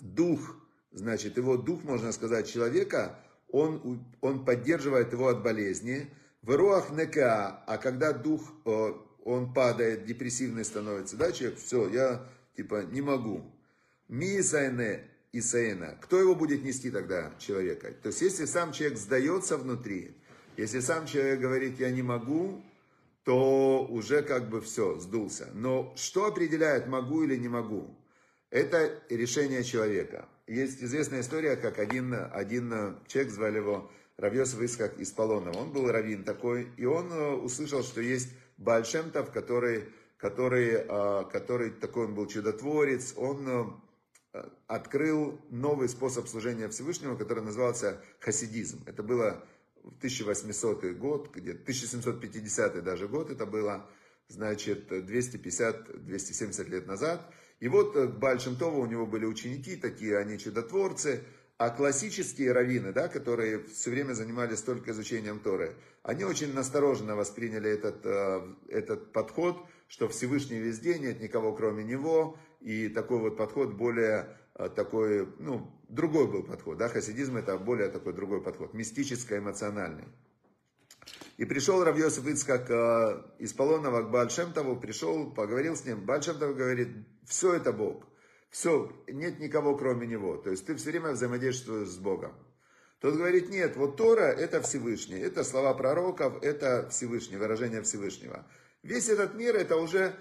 дух, 0.00 0.56
значит, 0.92 1.36
его 1.36 1.56
дух, 1.56 1.84
можно 1.84 2.12
сказать, 2.12 2.48
человека, 2.48 3.18
он, 3.48 4.06
он 4.20 4.44
поддерживает 4.44 5.12
его 5.12 5.28
от 5.28 5.42
болезни. 5.42 6.10
В 6.42 6.56
руах 6.56 6.90
нека, 6.90 7.64
а 7.66 7.78
когда 7.78 8.12
дух, 8.12 8.52
э, 8.64 8.92
он 9.24 9.52
падает, 9.52 10.06
депрессивный 10.06 10.64
становится, 10.64 11.16
да, 11.16 11.32
человек, 11.32 11.58
все, 11.58 11.88
я, 11.88 12.26
типа, 12.56 12.84
не 12.90 13.00
могу. 13.00 13.54
Мисайне 14.08 15.04
Исаина. 15.32 15.98
Кто 16.00 16.18
его 16.18 16.34
будет 16.34 16.64
нести 16.64 16.90
тогда, 16.90 17.34
человека? 17.38 17.92
То 18.02 18.08
есть, 18.08 18.22
если 18.22 18.46
сам 18.46 18.72
человек 18.72 18.98
сдается 18.98 19.58
внутри, 19.58 20.16
если 20.58 20.80
сам 20.80 21.06
человек 21.06 21.38
говорит, 21.38 21.78
я 21.78 21.90
не 21.92 22.02
могу, 22.02 22.60
то 23.22 23.86
уже 23.88 24.22
как 24.22 24.48
бы 24.48 24.60
все, 24.60 24.98
сдулся. 24.98 25.50
Но 25.54 25.94
что 25.96 26.26
определяет, 26.26 26.88
могу 26.88 27.22
или 27.22 27.36
не 27.36 27.46
могу? 27.46 27.94
Это 28.50 29.00
решение 29.08 29.62
человека. 29.62 30.28
Есть 30.48 30.82
известная 30.82 31.20
история, 31.20 31.54
как 31.54 31.78
один, 31.78 32.12
один 32.32 32.96
человек, 33.06 33.32
звали 33.32 33.58
его 33.58 33.88
Равьосов 34.16 34.60
Искак 34.60 34.98
из 34.98 35.12
Полонова. 35.12 35.56
Он 35.58 35.70
был 35.70 35.92
раввин 35.92 36.24
такой, 36.24 36.72
и 36.76 36.84
он 36.86 37.12
э, 37.12 37.34
услышал, 37.34 37.84
что 37.84 38.00
есть 38.00 38.30
Бальшемтов, 38.56 39.30
который, 39.30 39.84
который, 40.16 40.70
э, 40.88 41.24
который 41.30 41.70
такой 41.70 42.06
он 42.06 42.16
был 42.16 42.26
чудотворец. 42.26 43.14
Он 43.16 43.78
э, 44.32 44.42
открыл 44.66 45.40
новый 45.50 45.88
способ 45.88 46.26
служения 46.26 46.68
Всевышнего, 46.68 47.14
который 47.14 47.44
назывался 47.44 48.02
хасидизм. 48.18 48.82
Это 48.86 49.04
было 49.04 49.44
в 49.88 49.96
1800 49.98 50.96
год, 50.96 51.30
где 51.34 51.52
1750 51.52 52.84
даже 52.84 53.08
год 53.08 53.30
это 53.30 53.46
было, 53.46 53.88
значит, 54.28 54.90
250-270 54.92 56.68
лет 56.68 56.86
назад. 56.86 57.32
И 57.60 57.68
вот 57.68 57.94
к 57.94 58.18
Бальшемтову 58.18 58.80
у 58.80 58.86
него 58.86 59.06
были 59.06 59.24
ученики, 59.24 59.76
такие 59.76 60.18
они 60.18 60.38
чудотворцы, 60.38 61.24
а 61.56 61.70
классические 61.70 62.52
раввины, 62.52 62.92
да, 62.92 63.08
которые 63.08 63.64
все 63.64 63.90
время 63.90 64.12
занимались 64.12 64.62
только 64.62 64.92
изучением 64.92 65.40
Торы, 65.40 65.74
они 66.04 66.24
очень 66.24 66.54
настороженно 66.54 67.16
восприняли 67.16 67.68
этот, 67.70 68.06
э, 68.06 68.54
этот 68.68 69.12
подход, 69.12 69.66
что 69.88 70.08
Всевышний 70.08 70.58
везде, 70.58 70.98
нет 71.00 71.20
никого 71.20 71.52
кроме 71.52 71.82
него, 71.82 72.38
и 72.60 72.88
такой 72.88 73.18
вот 73.18 73.36
подход 73.36 73.74
более 73.74 74.18
э, 74.20 74.47
такой, 74.58 75.28
ну, 75.38 75.70
другой 75.88 76.26
был 76.26 76.42
подход, 76.42 76.78
да, 76.78 76.88
хасидизм 76.88 77.36
это 77.36 77.56
более 77.58 77.88
такой 77.88 78.12
другой 78.12 78.42
подход, 78.42 78.74
мистическо-эмоциональный. 78.74 80.08
И 81.36 81.44
пришел 81.44 81.84
Равьосиф 81.84 82.26
Ицкак 82.26 82.68
э, 82.68 83.22
из 83.38 83.52
Полонова 83.52 84.02
к 84.02 84.10
Бальшемтову, 84.10 84.76
пришел, 84.76 85.30
поговорил 85.30 85.76
с 85.76 85.84
ним. 85.84 86.04
Бальшемтов 86.04 86.56
говорит, 86.56 86.88
все 87.24 87.54
это 87.54 87.72
Бог, 87.72 88.04
все, 88.50 88.90
нет 89.06 89.38
никого 89.38 89.76
кроме 89.76 90.06
Него. 90.08 90.36
То 90.36 90.50
есть 90.50 90.66
ты 90.66 90.74
все 90.74 90.90
время 90.90 91.12
взаимодействуешь 91.12 91.88
с 91.88 91.98
Богом. 91.98 92.34
Тот 93.00 93.14
говорит, 93.14 93.48
нет, 93.50 93.76
вот 93.76 93.96
Тора 93.96 94.22
это 94.24 94.60
Всевышний, 94.60 95.20
это 95.20 95.44
слова 95.44 95.72
пророков, 95.74 96.42
это 96.42 96.88
Всевышний, 96.90 97.36
выражение 97.36 97.82
Всевышнего. 97.82 98.44
Весь 98.82 99.08
этот 99.08 99.34
мир 99.34 99.54
это 99.54 99.76
уже 99.76 100.16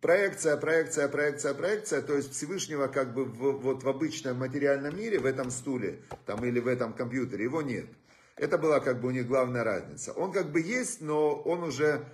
проекция, 0.00 0.56
проекция, 0.56 1.08
проекция, 1.08 1.54
проекция, 1.54 2.02
то 2.02 2.14
есть 2.14 2.32
Всевышнего 2.32 2.86
как 2.88 3.14
бы 3.14 3.24
в, 3.24 3.60
вот 3.60 3.82
в 3.82 3.88
обычном 3.88 4.38
материальном 4.38 4.96
мире, 4.96 5.18
в 5.18 5.26
этом 5.26 5.50
стуле 5.50 6.00
там, 6.26 6.44
или 6.44 6.60
в 6.60 6.66
этом 6.66 6.92
компьютере, 6.92 7.44
его 7.44 7.62
нет. 7.62 7.86
Это 8.36 8.56
была 8.56 8.80
как 8.80 9.00
бы 9.00 9.08
у 9.08 9.10
них 9.10 9.26
главная 9.26 9.64
разница. 9.64 10.12
Он 10.12 10.32
как 10.32 10.52
бы 10.52 10.60
есть, 10.60 11.00
но 11.00 11.34
он 11.34 11.64
уже 11.64 12.04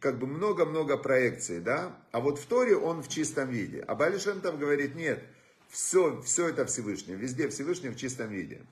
как 0.00 0.18
бы 0.18 0.26
много-много 0.26 0.96
проекций, 0.96 1.60
да? 1.60 1.96
А 2.12 2.20
вот 2.20 2.38
в 2.38 2.46
Торе 2.46 2.76
он 2.76 3.02
в 3.02 3.08
чистом 3.08 3.48
виде. 3.48 3.80
А 3.86 3.94
Балишентов 3.94 4.58
говорит, 4.58 4.96
нет, 4.96 5.22
все, 5.68 6.20
все 6.22 6.48
это 6.48 6.66
Всевышний, 6.66 7.14
везде 7.14 7.48
Всевышний 7.48 7.88
в 7.88 7.96
чистом 7.96 8.30
виде. 8.30 8.66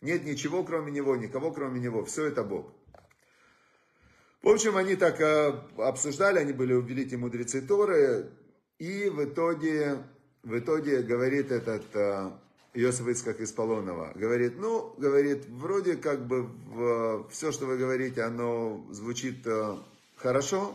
Нет 0.00 0.24
ничего 0.24 0.64
кроме 0.64 0.90
него, 0.90 1.14
никого 1.14 1.52
кроме 1.52 1.80
него, 1.80 2.04
все 2.04 2.26
это 2.26 2.42
Бог. 2.42 2.72
В 4.42 4.48
общем, 4.48 4.76
они 4.76 4.96
так 4.96 5.20
э, 5.20 5.54
обсуждали, 5.78 6.40
они 6.40 6.52
были 6.52 6.74
великие 6.74 7.16
мудрецы 7.16 7.62
Торы, 7.62 8.28
и 8.80 9.08
в 9.08 9.24
итоге, 9.24 9.98
в 10.42 10.58
итоге 10.58 11.02
говорит 11.02 11.52
этот 11.52 11.84
э, 11.94 12.32
Иосиф 12.74 13.06
Ицкак 13.06 13.38
из 13.38 13.52
Полонова, 13.52 14.10
говорит, 14.16 14.58
ну, 14.58 14.94
говорит, 14.98 15.46
вроде 15.48 15.94
как 15.94 16.26
бы 16.26 16.42
в, 16.42 17.28
все, 17.30 17.52
что 17.52 17.66
вы 17.66 17.78
говорите, 17.78 18.22
оно 18.22 18.84
звучит 18.90 19.46
э, 19.46 19.76
хорошо, 20.16 20.74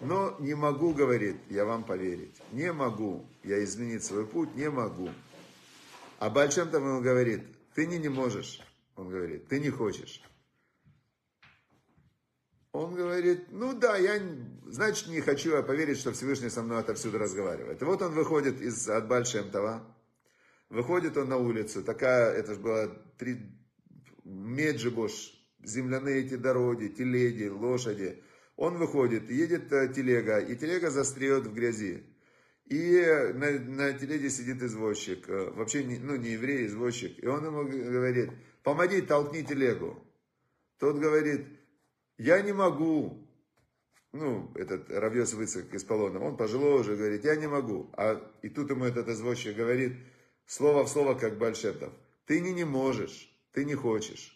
но 0.00 0.34
не 0.40 0.54
могу, 0.54 0.92
говорит, 0.92 1.36
я 1.48 1.64
вам 1.64 1.84
поверить, 1.84 2.34
не 2.50 2.72
могу, 2.72 3.24
я 3.44 3.62
изменить 3.62 4.02
свой 4.02 4.26
путь 4.26 4.56
не 4.56 4.68
могу. 4.68 5.10
А 6.18 6.28
Большем 6.28 6.70
там 6.70 6.82
ему 6.82 7.00
говорит, 7.00 7.44
ты 7.76 7.86
не, 7.86 7.98
не 7.98 8.08
можешь, 8.08 8.60
он 8.96 9.10
говорит, 9.10 9.46
ты 9.46 9.60
не 9.60 9.70
хочешь. 9.70 10.20
Он 12.76 12.94
говорит, 12.94 13.46
ну 13.52 13.72
да, 13.72 13.96
я, 13.96 14.20
значит, 14.66 15.08
не 15.08 15.22
хочу 15.22 15.56
я 15.56 15.62
поверить, 15.62 15.96
что 15.96 16.12
Всевышний 16.12 16.50
со 16.50 16.62
мной 16.62 16.80
отовсюду 16.80 17.16
разговаривает. 17.16 17.80
И 17.80 17.84
вот 17.86 18.02
он 18.02 18.12
выходит 18.12 18.60
из, 18.60 18.86
от 18.86 19.08
Бальшемтова, 19.08 19.82
выходит 20.68 21.16
он 21.16 21.30
на 21.30 21.38
улицу, 21.38 21.82
такая, 21.82 22.34
это 22.34 22.52
же 22.52 22.60
была 22.60 22.88
три, 23.16 23.38
Меджибош, 24.24 25.32
земляные 25.64 26.26
эти 26.26 26.34
дороги, 26.36 26.88
телеги, 26.88 27.48
лошади. 27.48 28.22
Он 28.56 28.76
выходит, 28.76 29.30
едет 29.30 29.72
э, 29.72 29.90
телега, 29.94 30.38
и 30.38 30.54
телега 30.54 30.90
застряет 30.90 31.46
в 31.46 31.54
грязи. 31.54 32.04
И 32.66 33.00
на, 33.32 33.52
на 33.52 33.92
телеге 33.94 34.28
сидит 34.28 34.62
извозчик, 34.62 35.26
э, 35.30 35.50
вообще, 35.52 35.82
не, 35.82 35.96
ну, 35.98 36.16
не 36.16 36.32
еврей, 36.32 36.66
извозчик. 36.66 37.24
И 37.24 37.26
он 37.26 37.42
ему 37.42 37.64
говорит, 37.64 38.32
помоги, 38.62 39.00
толкни 39.00 39.42
телегу. 39.42 40.02
Тот 40.78 40.98
говорит, 40.98 41.46
я 42.18 42.40
не 42.42 42.52
могу. 42.52 43.22
Ну, 44.12 44.50
этот 44.54 44.88
Равьес 44.88 45.34
Выцик 45.34 45.74
из 45.74 45.84
Полона, 45.84 46.24
он 46.24 46.36
пожилой 46.36 46.80
уже 46.80 46.96
говорит, 46.96 47.24
я 47.24 47.36
не 47.36 47.48
могу. 47.48 47.90
А 47.94 48.20
и 48.42 48.48
тут 48.48 48.70
ему 48.70 48.84
этот 48.84 49.08
извозчик 49.08 49.56
говорит, 49.56 49.92
слово 50.46 50.84
в 50.84 50.88
слово, 50.88 51.14
как 51.14 51.38
Большетов, 51.38 51.92
ты 52.24 52.40
не 52.40 52.52
не 52.54 52.64
можешь, 52.64 53.30
ты 53.52 53.64
не 53.64 53.74
хочешь. 53.74 54.32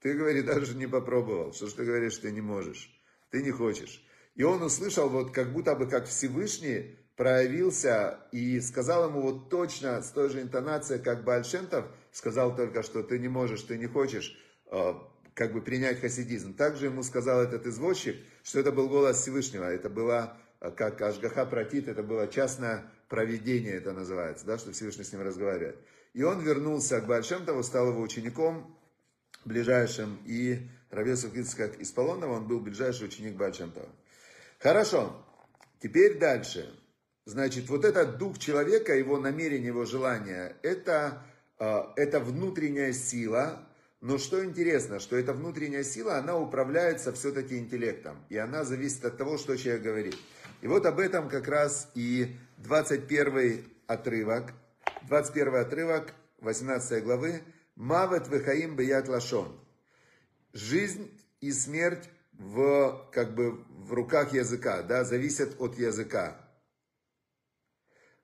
Ты, 0.00 0.14
говорит, 0.14 0.46
даже 0.46 0.74
не 0.74 0.88
попробовал. 0.88 1.52
Что 1.52 1.68
ж 1.68 1.72
ты 1.72 1.84
говоришь, 1.84 2.18
ты 2.18 2.32
не 2.32 2.40
можешь? 2.40 2.90
Ты 3.30 3.42
не 3.42 3.50
хочешь. 3.50 4.04
И 4.34 4.42
он 4.42 4.62
услышал, 4.62 5.08
вот 5.08 5.32
как 5.32 5.52
будто 5.52 5.74
бы 5.74 5.86
как 5.86 6.06
Всевышний 6.06 6.98
проявился 7.16 8.26
и 8.32 8.60
сказал 8.60 9.08
ему 9.08 9.20
вот 9.20 9.50
точно 9.50 10.02
с 10.02 10.10
той 10.10 10.30
же 10.30 10.40
интонацией, 10.40 11.02
как 11.02 11.24
Бальшемтов, 11.24 11.84
сказал 12.10 12.56
только, 12.56 12.82
что 12.82 13.02
ты 13.02 13.18
не 13.18 13.28
можешь, 13.28 13.62
ты 13.62 13.78
не 13.78 13.86
хочешь, 13.86 14.36
э, 14.70 14.94
как 15.34 15.52
бы 15.52 15.62
принять 15.62 16.00
хасидизм. 16.00 16.54
Также 16.54 16.86
ему 16.86 17.02
сказал 17.02 17.42
этот 17.42 17.66
извозчик, 17.66 18.16
что 18.42 18.60
это 18.60 18.72
был 18.72 18.88
голос 18.88 19.20
Всевышнего, 19.20 19.64
это 19.64 19.88
было, 19.88 20.36
э, 20.60 20.70
как 20.70 21.00
Ашгаха 21.00 21.46
Пратит, 21.46 21.88
это 21.88 22.02
было 22.02 22.28
частное 22.28 22.84
проведение, 23.08 23.74
это 23.74 23.92
называется, 23.92 24.46
да, 24.46 24.58
что 24.58 24.72
Всевышний 24.72 25.04
с 25.04 25.12
ним 25.12 25.22
разговаривает. 25.22 25.76
И 26.14 26.22
он 26.22 26.40
вернулся 26.40 27.00
к 27.00 27.06
Бальшемтову, 27.06 27.62
стал 27.62 27.88
его 27.88 28.02
учеником 28.02 28.76
ближайшим, 29.44 30.18
и 30.26 30.68
Равесов 30.90 31.32
как 31.56 31.80
из 31.80 31.90
Полонова, 31.90 32.34
он 32.34 32.46
был 32.46 32.60
ближайший 32.60 33.06
ученик 33.06 33.36
Бальшемтова. 33.36 33.88
Хорошо, 34.58 35.24
теперь 35.80 36.18
дальше. 36.18 36.78
Значит, 37.24 37.68
вот 37.68 37.84
этот 37.84 38.18
дух 38.18 38.38
человека, 38.38 38.94
его 38.94 39.18
намерение, 39.18 39.68
его 39.68 39.84
желание, 39.84 40.56
это, 40.62 41.22
э, 41.58 41.82
это 41.96 42.20
внутренняя 42.20 42.92
сила, 42.92 43.66
но 44.02 44.18
что 44.18 44.44
интересно, 44.44 44.98
что 44.98 45.16
эта 45.16 45.32
внутренняя 45.32 45.84
сила, 45.84 46.16
она 46.18 46.36
управляется 46.36 47.12
все-таки 47.12 47.56
интеллектом, 47.56 48.26
и 48.28 48.36
она 48.36 48.64
зависит 48.64 49.04
от 49.04 49.16
того, 49.16 49.38
что 49.38 49.56
человек 49.56 49.82
говорит. 49.82 50.16
И 50.60 50.66
вот 50.66 50.84
об 50.86 50.98
этом 50.98 51.28
как 51.28 51.46
раз 51.46 51.88
и 51.94 52.36
21 52.58 53.64
отрывок, 53.86 54.54
21 55.06 55.54
отрывок 55.54 56.14
18 56.40 57.04
главы, 57.04 57.42
«Мавет 57.76 58.26
вехаим 58.26 58.74
беят 58.74 59.08
лашон». 59.08 59.56
Жизнь 60.52 61.08
и 61.40 61.52
смерть 61.52 62.10
в, 62.32 63.08
как 63.12 63.36
бы, 63.36 63.64
в 63.68 63.92
руках 63.92 64.32
языка, 64.32 64.82
да, 64.82 65.04
зависят 65.04 65.60
от 65.60 65.78
языка. 65.78 66.50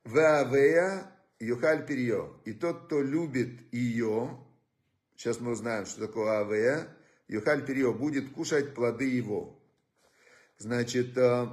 Веавея 0.04 1.12
юхаль 1.38 1.86
перье. 1.86 2.32
И 2.44 2.52
тот, 2.52 2.86
кто 2.86 3.00
любит 3.00 3.72
ее, 3.72 4.38
сейчас 5.18 5.40
мы 5.40 5.50
узнаем, 5.50 5.85
что 5.85 6.07
такое 6.07 6.40
Авея, 6.40 6.88
юхаль 7.26 7.66
перье, 7.66 7.92
будет 7.92 8.31
кушать 8.31 8.72
плоды 8.72 9.04
его. 9.04 9.61
Значит, 10.59 11.18
э, 11.18 11.48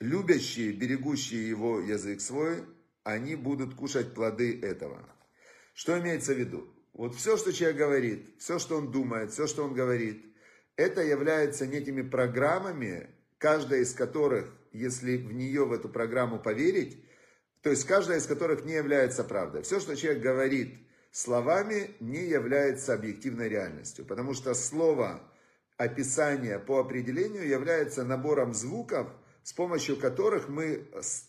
любящие, 0.00 0.72
берегущие 0.72 1.48
его 1.48 1.80
язык 1.80 2.20
свой, 2.20 2.64
они 3.04 3.36
будут 3.36 3.74
кушать 3.74 4.12
плоды 4.12 4.60
этого. 4.60 5.08
Что 5.72 5.98
имеется 6.00 6.34
в 6.34 6.38
виду? 6.38 6.68
Вот 6.92 7.14
все, 7.14 7.36
что 7.36 7.52
человек 7.52 7.78
говорит, 7.78 8.34
все, 8.38 8.58
что 8.58 8.76
он 8.76 8.90
думает, 8.90 9.32
все, 9.32 9.46
что 9.46 9.64
он 9.64 9.72
говорит, 9.72 10.26
это 10.76 11.00
является 11.02 11.66
некими 11.66 12.02
программами, 12.02 13.08
каждая 13.38 13.80
из 13.80 13.94
которых, 13.94 14.52
если 14.72 15.16
в 15.16 15.32
нее, 15.32 15.64
в 15.64 15.72
эту 15.72 15.88
программу 15.88 16.40
поверить, 16.40 17.04
то 17.62 17.70
есть 17.70 17.84
каждая 17.84 18.18
из 18.18 18.26
которых 18.26 18.64
не 18.64 18.72
является 18.72 19.22
правдой. 19.22 19.62
Все, 19.62 19.78
что 19.78 19.96
человек 19.96 20.22
говорит 20.22 20.89
словами, 21.10 21.94
не 22.00 22.24
является 22.24 22.94
объективной 22.94 23.48
реальностью, 23.48 24.04
потому 24.04 24.34
что 24.34 24.54
слово, 24.54 25.22
описание 25.76 26.58
по 26.58 26.78
определению 26.78 27.48
является 27.48 28.04
набором 28.04 28.52
звуков, 28.52 29.08
с 29.42 29.52
помощью 29.52 29.96
которых 29.96 30.48
мы, 30.48 30.86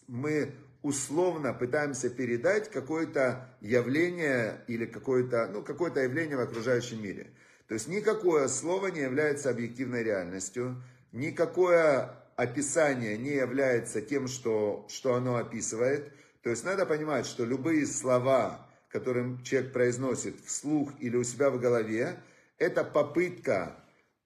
мы 0.07 0.53
условно 0.81 1.53
пытаемся 1.53 2.09
передать 2.09 2.69
какое-то 2.69 3.49
явление 3.61 4.63
или 4.67 4.85
какое-то 4.85 5.47
ну, 5.47 5.61
какое 5.61 5.91
явление 6.03 6.37
в 6.37 6.41
окружающем 6.41 7.01
мире. 7.01 7.31
То 7.67 7.75
есть 7.75 7.87
никакое 7.87 8.47
слово 8.49 8.87
не 8.87 8.99
является 8.99 9.49
объективной 9.49 10.03
реальностью, 10.03 10.83
никакое 11.13 12.13
описание 12.35 13.17
не 13.17 13.31
является 13.31 14.01
тем, 14.01 14.27
что, 14.27 14.85
что 14.89 15.15
оно 15.15 15.37
описывает. 15.37 16.11
То 16.41 16.49
есть 16.49 16.65
надо 16.65 16.85
понимать, 16.85 17.25
что 17.25 17.45
любые 17.45 17.85
слова, 17.85 18.67
которые 18.91 19.37
человек 19.43 19.71
произносит 19.71 20.35
вслух 20.45 20.91
или 20.99 21.15
у 21.15 21.23
себя 21.23 21.49
в 21.49 21.59
голове, 21.59 22.21
это 22.57 22.83
попытка 22.83 23.77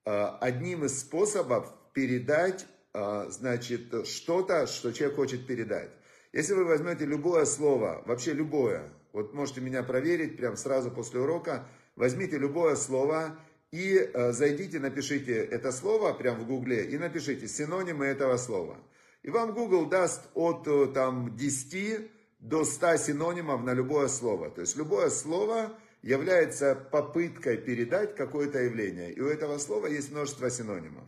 э, 0.06 0.12
одним 0.42 0.86
из 0.86 1.00
способов 1.00 1.72
передать, 1.94 2.66
э, 2.94 3.28
значит, 3.30 4.08
что-то, 4.08 4.68
что 4.68 4.92
человек 4.92 5.16
хочет 5.16 5.48
передать. 5.48 5.92
Если 6.34 6.54
вы 6.54 6.66
возьмете 6.66 7.06
любое 7.06 7.46
слово, 7.46 8.04
вообще 8.06 8.34
любое, 8.34 8.92
вот 9.14 9.34
можете 9.34 9.62
меня 9.62 9.84
проверить 9.84 10.36
прямо 10.36 10.58
сразу 10.58 10.92
после 10.92 11.22
урока, 11.22 11.68
возьмите 11.96 12.38
любое 12.38 12.76
слово 12.76 13.40
и 13.72 13.96
э, 13.96 14.32
зайдите, 14.32 14.80
напишите 14.80 15.46
это 15.46 15.72
слово 15.72 16.14
прямо 16.14 16.40
в 16.40 16.48
гугле 16.48 16.86
и 16.86 16.98
напишите 16.98 17.48
синонимы 17.48 18.06
этого 18.06 18.38
слова. 18.38 18.78
И 19.22 19.30
вам 19.30 19.54
Google 19.54 19.86
даст 19.86 20.24
от 20.34 20.94
там, 20.94 21.36
10 21.36 22.12
до 22.46 22.64
100 22.64 22.98
синонимов 22.98 23.64
на 23.64 23.74
любое 23.74 24.08
слово. 24.08 24.52
То 24.52 24.62
есть 24.62 24.78
любое 24.78 25.10
слово 25.10 25.76
является 26.04 26.76
попыткой 26.76 27.58
передать 27.58 28.16
какое-то 28.16 28.60
явление. 28.60 29.12
И 29.12 29.20
у 29.20 29.28
этого 29.28 29.58
слова 29.58 29.88
есть 29.88 30.12
множество 30.12 30.50
синонимов. 30.52 31.06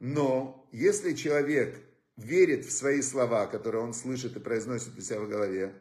Но 0.00 0.66
если 0.72 1.12
человек 1.12 1.78
верит 2.16 2.64
в 2.64 2.72
свои 2.72 3.02
слова, 3.02 3.46
которые 3.46 3.82
он 3.82 3.92
слышит 3.92 4.36
и 4.36 4.40
произносит 4.40 4.96
у 4.96 5.02
себя 5.02 5.20
в 5.20 5.28
голове, 5.28 5.74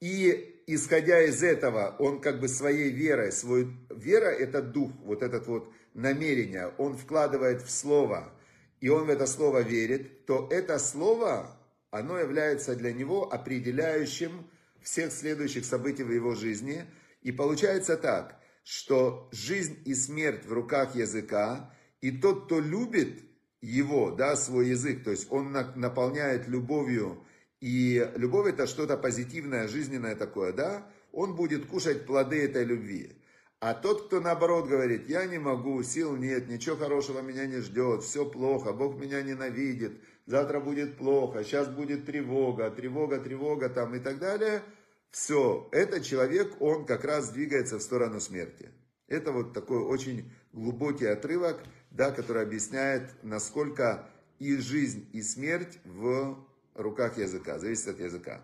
и 0.00 0.62
исходя 0.68 1.20
из 1.20 1.42
этого, 1.42 1.96
он 1.98 2.20
как 2.20 2.38
бы 2.38 2.46
своей 2.46 2.90
верой, 2.90 3.32
свой, 3.32 3.68
вера 3.90 4.28
это 4.28 4.62
дух, 4.62 4.92
вот 5.02 5.22
этот 5.22 5.48
вот 5.48 5.72
намерение, 5.92 6.72
он 6.78 6.96
вкладывает 6.96 7.62
в 7.62 7.70
слово, 7.70 8.32
и 8.80 8.88
он 8.88 9.06
в 9.06 9.10
это 9.10 9.26
слово 9.26 9.62
верит, 9.62 10.24
то 10.26 10.48
это 10.50 10.78
слово, 10.78 11.59
оно 11.90 12.18
является 12.18 12.76
для 12.76 12.92
него 12.92 13.32
определяющим 13.32 14.50
всех 14.82 15.12
следующих 15.12 15.64
событий 15.64 16.02
в 16.02 16.12
его 16.12 16.34
жизни. 16.34 16.84
И 17.22 17.32
получается 17.32 17.96
так, 17.96 18.40
что 18.64 19.28
жизнь 19.32 19.78
и 19.84 19.94
смерть 19.94 20.46
в 20.46 20.52
руках 20.52 20.94
языка, 20.94 21.74
и 22.00 22.10
тот, 22.10 22.46
кто 22.46 22.60
любит 22.60 23.22
его, 23.60 24.10
да, 24.10 24.36
свой 24.36 24.68
язык, 24.68 25.04
то 25.04 25.10
есть 25.10 25.26
он 25.30 25.52
наполняет 25.52 26.48
любовью, 26.48 27.26
и 27.60 28.10
любовь 28.16 28.48
это 28.48 28.66
что-то 28.66 28.96
позитивное, 28.96 29.68
жизненное 29.68 30.16
такое, 30.16 30.52
да, 30.52 30.90
он 31.12 31.34
будет 31.34 31.66
кушать 31.66 32.06
плоды 32.06 32.42
этой 32.42 32.64
любви. 32.64 33.16
А 33.58 33.74
тот, 33.74 34.06
кто 34.06 34.20
наоборот 34.20 34.66
говорит, 34.66 35.10
я 35.10 35.26
не 35.26 35.38
могу, 35.38 35.82
сил 35.82 36.16
нет, 36.16 36.48
ничего 36.48 36.76
хорошего 36.76 37.20
меня 37.20 37.44
не 37.46 37.58
ждет, 37.58 38.02
все 38.02 38.24
плохо, 38.24 38.72
Бог 38.72 38.98
меня 38.98 39.20
ненавидит, 39.20 40.00
завтра 40.30 40.60
будет 40.60 40.96
плохо, 40.96 41.42
сейчас 41.42 41.66
будет 41.66 42.06
тревога, 42.06 42.70
тревога, 42.70 43.18
тревога 43.18 43.68
там 43.68 43.96
и 43.96 43.98
так 43.98 44.20
далее, 44.20 44.62
все, 45.10 45.68
этот 45.72 46.04
человек, 46.04 46.54
он 46.60 46.86
как 46.86 47.04
раз 47.04 47.30
двигается 47.30 47.78
в 47.78 47.82
сторону 47.82 48.20
смерти. 48.20 48.70
Это 49.08 49.32
вот 49.32 49.52
такой 49.52 49.78
очень 49.78 50.30
глубокий 50.52 51.06
отрывок, 51.06 51.60
да, 51.90 52.12
который 52.12 52.44
объясняет, 52.44 53.10
насколько 53.24 54.08
и 54.38 54.56
жизнь, 54.58 55.08
и 55.12 55.20
смерть 55.20 55.80
в 55.84 56.38
руках 56.74 57.18
языка, 57.18 57.58
зависит 57.58 57.88
от 57.88 57.98
языка. 57.98 58.40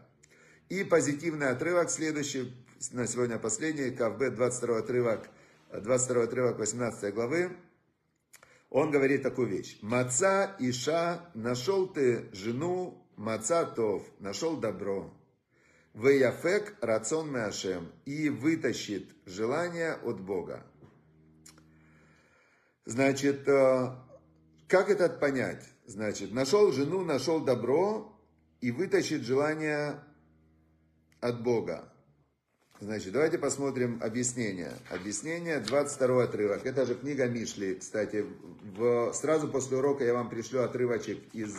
И 0.68 0.82
позитивный 0.82 1.50
отрывок 1.50 1.88
следующий, 1.88 2.52
на 2.90 3.06
сегодня 3.06 3.38
последний, 3.38 3.92
КФБ, 3.92 4.34
22 4.34 4.78
отрывок, 4.78 5.28
22 5.72 6.24
отрывок 6.24 6.58
18 6.58 7.14
главы, 7.14 7.56
он 8.70 8.90
говорит 8.90 9.22
такую 9.22 9.48
вещь. 9.48 9.78
Маца 9.82 10.56
Иша, 10.58 11.30
нашел 11.34 11.86
ты 11.86 12.28
жену, 12.32 13.06
Маца 13.16 13.64
Тов, 13.64 14.02
нашел 14.18 14.56
добро. 14.56 15.12
Веяфек 15.94 16.76
рацион 16.82 17.32
Меашем, 17.32 17.90
и 18.04 18.28
вытащит 18.28 19.08
желание 19.24 19.94
от 19.94 20.20
Бога. 20.20 20.66
Значит, 22.84 23.48
э, 23.48 23.96
как 24.68 24.90
это 24.90 25.08
понять? 25.08 25.64
Значит, 25.86 26.32
нашел 26.32 26.70
жену, 26.70 27.02
нашел 27.02 27.42
добро 27.42 28.14
и 28.60 28.70
вытащит 28.70 29.22
желание 29.22 30.02
от 31.20 31.42
Бога. 31.42 31.90
Значит, 32.78 33.12
давайте 33.12 33.38
посмотрим 33.38 33.98
объяснение. 34.02 34.70
Объяснение, 34.90 35.60
22 35.60 36.24
отрывок. 36.24 36.66
Это 36.66 36.84
же 36.84 36.94
книга 36.94 37.26
Мишли. 37.26 37.76
Кстати, 37.76 38.26
в, 38.76 39.14
сразу 39.14 39.48
после 39.48 39.78
урока 39.78 40.04
я 40.04 40.12
вам 40.12 40.28
пришлю 40.28 40.60
отрывочек 40.62 41.18
из... 41.32 41.56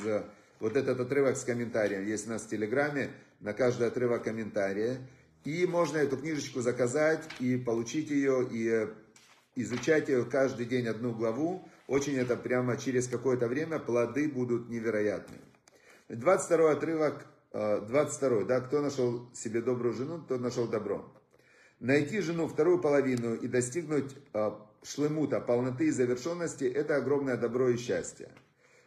Вот 0.59 0.75
этот 0.75 0.99
отрывок 0.99 1.35
с 1.35 1.43
комментарием 1.43 2.05
есть 2.05 2.27
у 2.27 2.29
нас 2.29 2.43
в 2.43 2.49
Телеграме. 2.49 3.09
На 3.39 3.53
каждый 3.53 3.87
отрывок 3.87 4.25
комментария. 4.25 4.99
И 5.43 5.65
можно 5.65 5.97
эту 5.97 6.17
книжечку 6.17 6.61
заказать 6.61 7.23
и 7.39 7.57
получить 7.57 8.11
ее, 8.11 8.47
и 8.51 8.87
изучать 9.55 10.09
ее 10.09 10.23
каждый 10.23 10.67
день 10.67 10.87
одну 10.87 11.13
главу. 11.13 11.67
Очень 11.87 12.17
это 12.17 12.35
прямо 12.35 12.77
через 12.77 13.07
какое-то 13.07 13.47
время 13.47 13.79
плоды 13.79 14.29
будут 14.29 14.69
невероятные. 14.69 15.41
22 16.09 16.71
отрывок 16.71 17.25
22. 17.51 18.41
Э, 18.41 18.45
да, 18.45 18.61
кто 18.61 18.81
нашел 18.81 19.29
себе 19.33 19.61
добрую 19.61 19.93
жену, 19.93 20.19
тот 20.27 20.41
нашел 20.41 20.67
добро. 20.67 21.05
Найти 21.79 22.21
жену 22.21 22.47
вторую 22.47 22.79
половину 22.79 23.35
и 23.35 23.47
достигнуть 23.47 24.15
э, 24.33 24.51
шлемута, 24.83 25.39
полноты 25.39 25.87
и 25.87 25.91
завершенности– 25.91 26.63
это 26.65 26.95
огромное 26.95 27.37
добро 27.37 27.69
и 27.69 27.77
счастье. 27.77 28.29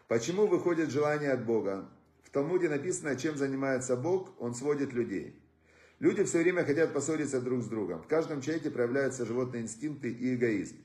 Почему 0.09 0.47
выходит 0.47 0.91
желание 0.91 1.33
от 1.33 1.45
Бога? 1.45 1.89
В 2.23 2.31
Талмуде 2.31 2.69
написано, 2.69 3.17
чем 3.17 3.37
занимается 3.37 3.97
Бог, 3.97 4.31
Он 4.41 4.55
сводит 4.55 4.93
людей. 4.93 5.41
Люди 6.01 6.25
все 6.25 6.39
время 6.39 6.65
хотят 6.65 6.93
поссориться 6.93 7.41
друг 7.41 7.63
с 7.63 7.67
другом. 7.67 8.03
В 8.03 8.07
каждом 8.07 8.41
человеке 8.41 8.71
проявляются 8.71 9.27
животные 9.27 9.63
инстинкты 9.63 10.11
и 10.11 10.35
эгоизм. 10.35 10.77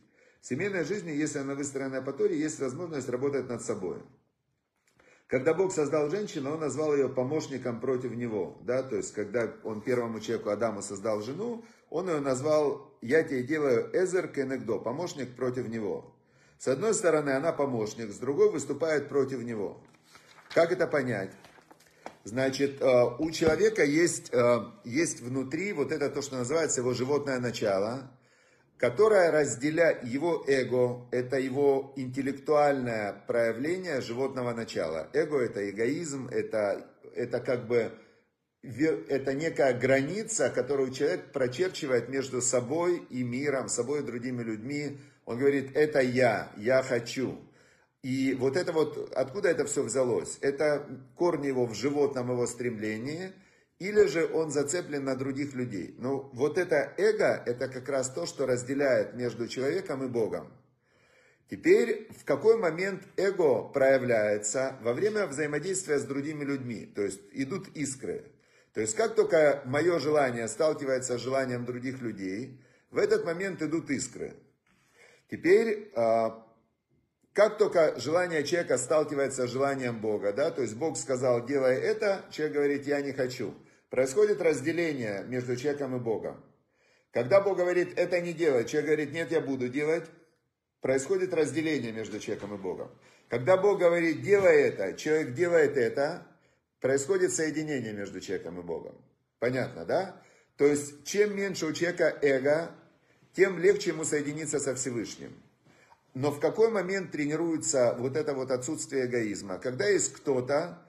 В 0.42 0.46
семейной 0.46 0.84
жизни, 0.84 1.12
если 1.12 1.40
она 1.40 1.56
выстроена 1.56 2.02
по 2.02 2.14
Торе, 2.14 2.38
есть 2.38 2.60
возможность 2.60 3.10
работать 3.10 3.48
над 3.50 3.62
собой. 3.62 3.98
Когда 5.28 5.56
Бог 5.56 5.74
создал 5.74 6.10
женщину, 6.10 6.54
Он 6.54 6.60
назвал 6.60 6.94
ее 6.96 7.10
помощником 7.10 7.80
против 7.80 8.16
него. 8.16 8.58
Да? 8.62 8.84
То 8.84 8.98
есть, 8.98 9.14
когда 9.14 9.52
Он 9.64 9.82
первому 9.82 10.20
человеку 10.20 10.50
Адаму 10.50 10.82
создал 10.82 11.22
жену, 11.22 11.66
Он 11.90 12.08
ее 12.10 12.20
назвал 12.20 12.94
«Я 13.02 13.24
тебе 13.24 13.44
делаю 13.44 13.90
Эзер 13.94 14.28
Кенегдо», 14.28 14.78
помощник 14.80 15.36
против 15.36 15.68
него. 15.68 16.14
С 16.60 16.68
одной 16.68 16.94
стороны, 16.94 17.32
она 17.32 17.52
помощник, 17.52 18.12
с 18.12 18.18
другой 18.18 18.52
выступает 18.52 19.10
против 19.10 19.42
него. 19.42 19.82
Как 20.54 20.72
это 20.72 20.88
понять? 20.88 21.32
Значит, 22.24 22.82
э, 22.82 23.04
у 23.20 23.30
человека 23.32 23.84
есть, 23.84 24.32
э, 24.32 24.58
есть 24.84 25.22
внутри 25.22 25.74
вот 25.74 25.92
это 25.92 26.10
то, 26.10 26.22
что 26.22 26.38
называется 26.38 26.82
его 26.82 26.94
животное 26.94 27.40
начало– 27.40 28.12
которая 28.78 29.32
разделяет 29.32 30.04
его 30.04 30.44
эго, 30.48 31.08
это 31.12 31.40
его 31.40 31.94
интеллектуальное 31.96 33.24
проявление 33.28 34.02
животного 34.02 34.54
начала. 34.54 35.10
Эго 35.14 35.40
это 35.40 35.70
эгоизм, 35.70 36.28
это, 36.28 36.86
это 37.16 37.40
как 37.40 37.68
бы 37.68 37.92
это 38.62 39.34
некая 39.34 39.74
граница, 39.74 40.50
которую 40.50 40.92
человек 40.92 41.32
прочерчивает 41.32 42.10
между 42.10 42.42
собой 42.42 43.04
и 43.10 43.24
миром, 43.24 43.70
собой 43.70 44.00
и 44.00 44.04
другими 44.04 44.42
людьми. 44.42 44.98
Он 45.26 45.38
говорит, 45.38 45.76
это 45.76 46.02
я, 46.02 46.52
я 46.58 46.82
хочу. 46.82 47.40
И 48.02 48.34
вот 48.34 48.58
это 48.58 48.72
вот, 48.72 49.14
откуда 49.16 49.50
это 49.50 49.66
все 49.66 49.84
взялось? 49.84 50.38
Это 50.42 50.88
корни 51.16 51.48
его 51.48 51.66
в 51.66 51.76
животном 51.76 52.32
его 52.32 52.46
стремлении– 52.46 53.32
или 53.80 54.06
же 54.06 54.26
он 54.34 54.52
зацеплен 54.52 55.04
на 55.04 55.16
других 55.16 55.54
людей. 55.54 55.96
Но 55.98 56.10
ну, 56.10 56.30
вот 56.34 56.58
это 56.58 56.94
эго, 56.98 57.44
это 57.46 57.68
как 57.68 57.90
раз 57.90 58.10
то, 58.10 58.26
что 58.26 58.46
разделяет 58.46 59.16
между 59.16 59.48
человеком 59.48 60.04
и 60.04 60.08
Богом. 60.08 60.52
Теперь, 61.50 62.08
в 62.20 62.26
какой 62.26 62.58
момент 62.58 63.04
эго 63.18 63.64
проявляется? 63.64 64.78
Во 64.82 64.94
время 64.94 65.28
взаимодействия 65.28 66.00
с 66.00 66.06
другими 66.06 66.44
людьми. 66.44 66.86
То 66.86 67.04
есть, 67.04 67.22
идут 67.34 67.68
искры. 67.76 68.32
То 68.74 68.82
есть, 68.82 68.96
как 68.96 69.16
только 69.16 69.62
мое 69.66 70.00
желание 70.00 70.48
сталкивается 70.48 71.18
с 71.18 71.22
желанием 71.22 71.66
других 71.66 72.02
людей, 72.02 72.62
в 72.90 72.98
этот 72.98 73.26
момент 73.26 73.62
идут 73.62 73.90
искры. 73.90 74.34
Теперь, 75.30 75.92
а, 75.96 76.45
как 77.36 77.58
только 77.58 78.00
желание 78.00 78.46
человека 78.46 78.78
сталкивается 78.78 79.46
с 79.46 79.52
желанием 79.52 80.00
Бога, 80.00 80.32
да, 80.32 80.52
то 80.52 80.62
есть 80.62 80.76
Бог 80.78 80.96
сказал, 80.98 81.46
делай 81.46 81.76
это, 81.76 82.24
человек 82.32 82.56
говорит, 82.56 82.88
я 82.88 83.02
не 83.02 83.12
хочу. 83.12 83.54
Происходит 83.90 84.42
разделение 84.42 85.26
между 85.28 85.58
человеком 85.58 85.98
и 85.98 86.00
Богом. 86.00 86.42
Когда 87.12 87.42
Бог 87.42 87.58
говорит, 87.58 88.00
это 88.00 88.22
не 88.22 88.32
делай, 88.32 88.64
человек 88.64 88.86
говорит, 88.86 89.12
нет, 89.12 89.32
я 89.32 89.42
буду 89.42 89.68
делать, 89.68 90.06
происходит 90.80 91.34
разделение 91.34 91.92
между 91.92 92.22
человеком 92.22 92.56
и 92.56 92.58
Богом. 92.58 92.90
Когда 93.28 93.58
Бог 93.58 93.80
говорит, 93.80 94.22
делай 94.22 94.62
это, 94.62 94.94
человек 94.94 95.34
делает 95.34 95.76
это, 95.76 96.26
происходит 96.80 97.34
соединение 97.34 97.92
между 97.92 98.22
человеком 98.22 98.62
и 98.62 98.64
Богом. 98.64 98.96
Понятно, 99.40 99.84
да? 99.84 100.22
То 100.56 100.66
есть, 100.66 101.04
чем 101.04 101.36
меньше 101.36 101.66
у 101.66 101.74
человека 101.74 102.18
эго, 102.22 102.72
тем 103.34 103.60
легче 103.60 103.90
ему 103.90 104.06
соединиться 104.06 104.58
со 104.60 104.74
Всевышним. 104.74 105.36
Но 106.16 106.32
в 106.32 106.40
какой 106.40 106.72
момент 106.72 107.12
тренируется 107.12 107.94
вот 108.00 108.16
это 108.16 108.34
вот 108.34 108.50
отсутствие 108.50 109.06
эгоизма? 109.06 109.60
Когда 109.60 109.86
есть 109.86 110.14
кто-то, 110.14 110.82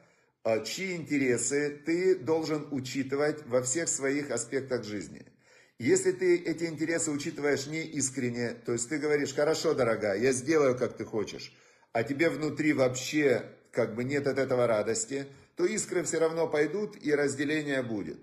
а, 0.45 0.61
чьи 0.61 0.95
интересы 0.95 1.83
ты 1.85 2.15
должен 2.15 2.69
учитывать 2.71 3.45
во 3.47 3.61
всех 3.61 3.89
своих 3.89 4.31
аспектах 4.31 4.85
жизни. 4.85 5.27
Если 5.81 6.12
ты 6.12 6.37
эти 6.37 6.65
интересы 6.65 7.11
учитываешь 7.11 7.67
не 7.67 7.83
искренне, 7.83 8.55
то 8.55 8.73
есть 8.73 8.89
ты 8.89 8.99
говоришь, 8.99 9.35
хорошо, 9.35 9.75
дорогая, 9.75 10.17
я 10.17 10.31
сделаю, 10.31 10.79
как 10.79 10.97
ты 10.97 11.05
хочешь, 11.05 11.53
а 11.93 12.05
тебе 12.05 12.31
внутри 12.31 12.73
вообще 12.73 13.47
как 13.73 13.97
бы 13.97 14.05
нет 14.05 14.29
от 14.29 14.39
этого 14.39 14.69
радости, 14.69 15.27
то 15.57 15.67
искры 15.67 16.05
все 16.05 16.19
равно 16.19 16.47
пойдут 16.47 16.97
и 17.03 17.12
разделение 17.12 17.83
будет. 17.83 18.21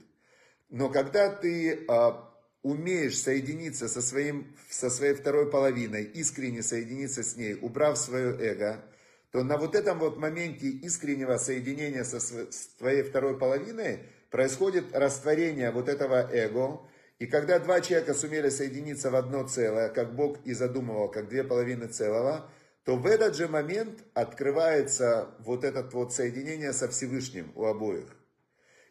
Но 0.69 0.89
когда 0.89 1.29
ты 1.29 1.83
а, 1.89 2.32
умеешь 2.63 3.21
соединиться 3.21 3.87
со, 3.87 4.01
своим, 4.01 4.55
со 4.69 4.89
своей 4.89 5.13
второй 5.13 5.51
половиной, 5.51 6.03
искренне 6.03 6.63
соединиться 6.63 7.21
с 7.21 7.35
ней, 7.35 7.55
убрав 7.61 7.97
свое 7.97 8.35
эго, 8.39 8.83
то 9.31 9.43
на 9.43 9.57
вот 9.57 9.75
этом 9.75 9.99
вот 9.99 10.17
моменте 10.17 10.67
искреннего 10.67 11.37
соединения 11.37 12.03
со 12.03 12.19
с 12.19 12.67
твоей 12.77 13.03
второй 13.03 13.37
половиной 13.37 13.99
происходит 14.31 14.95
растворение 14.95 15.71
вот 15.71 15.89
этого 15.89 16.29
эго. 16.31 16.87
И 17.19 17.27
когда 17.27 17.59
два 17.59 17.81
человека 17.81 18.13
сумели 18.13 18.49
соединиться 18.49 19.11
в 19.11 19.15
одно 19.15 19.47
целое, 19.47 19.89
как 19.89 20.15
Бог 20.15 20.37
и 20.45 20.53
задумывал, 20.53 21.09
как 21.09 21.29
две 21.29 21.43
половины 21.43 21.87
целого, 21.87 22.49
то 22.85 22.95
в 22.95 23.05
этот 23.05 23.35
же 23.35 23.47
момент 23.47 24.03
открывается 24.13 25.35
вот 25.39 25.63
это 25.63 25.83
вот 25.91 26.13
соединение 26.13 26.73
со 26.73 26.87
Всевышним 26.87 27.51
у 27.55 27.65
обоих. 27.65 28.15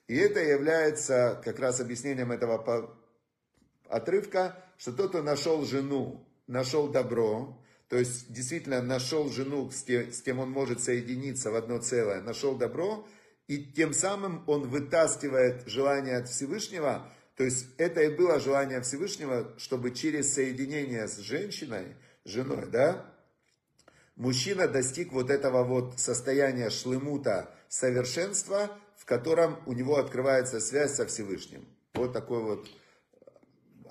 И 0.08 0.16
это 0.16 0.40
является 0.40 1.40
как 1.44 1.58
раз 1.58 1.80
объяснением 1.80 2.32
этого 2.32 3.01
отрывка, 3.92 4.56
что 4.78 4.92
тот, 4.92 5.10
кто 5.10 5.22
нашел 5.22 5.64
жену, 5.64 6.26
нашел 6.46 6.88
добро, 6.88 7.62
то 7.88 7.98
есть 7.98 8.32
действительно 8.32 8.80
нашел 8.80 9.28
жену, 9.28 9.70
с 9.70 9.82
кем, 9.82 10.10
с 10.10 10.22
кем 10.22 10.38
он 10.38 10.50
может 10.50 10.82
соединиться 10.82 11.50
в 11.50 11.56
одно 11.56 11.78
целое, 11.78 12.22
нашел 12.22 12.56
добро, 12.56 13.06
и 13.48 13.58
тем 13.62 13.92
самым 13.92 14.44
он 14.46 14.68
вытаскивает 14.68 15.68
желание 15.68 16.16
от 16.16 16.28
Всевышнего, 16.28 17.12
то 17.36 17.44
есть 17.44 17.66
это 17.76 18.00
и 18.02 18.16
было 18.16 18.40
желание 18.40 18.80
Всевышнего, 18.80 19.52
чтобы 19.58 19.90
через 19.90 20.32
соединение 20.32 21.06
с 21.06 21.18
женщиной, 21.18 21.96
женой, 22.24 22.66
да, 22.70 23.04
мужчина 24.16 24.68
достиг 24.68 25.12
вот 25.12 25.28
этого 25.30 25.64
вот 25.64 26.00
состояния 26.00 26.70
шлемута, 26.70 27.54
совершенства, 27.68 28.70
в 28.96 29.04
котором 29.04 29.58
у 29.66 29.74
него 29.74 29.98
открывается 29.98 30.60
связь 30.60 30.94
со 30.94 31.06
Всевышним. 31.06 31.66
Вот 31.94 32.14
такое 32.14 32.40
вот 32.40 32.68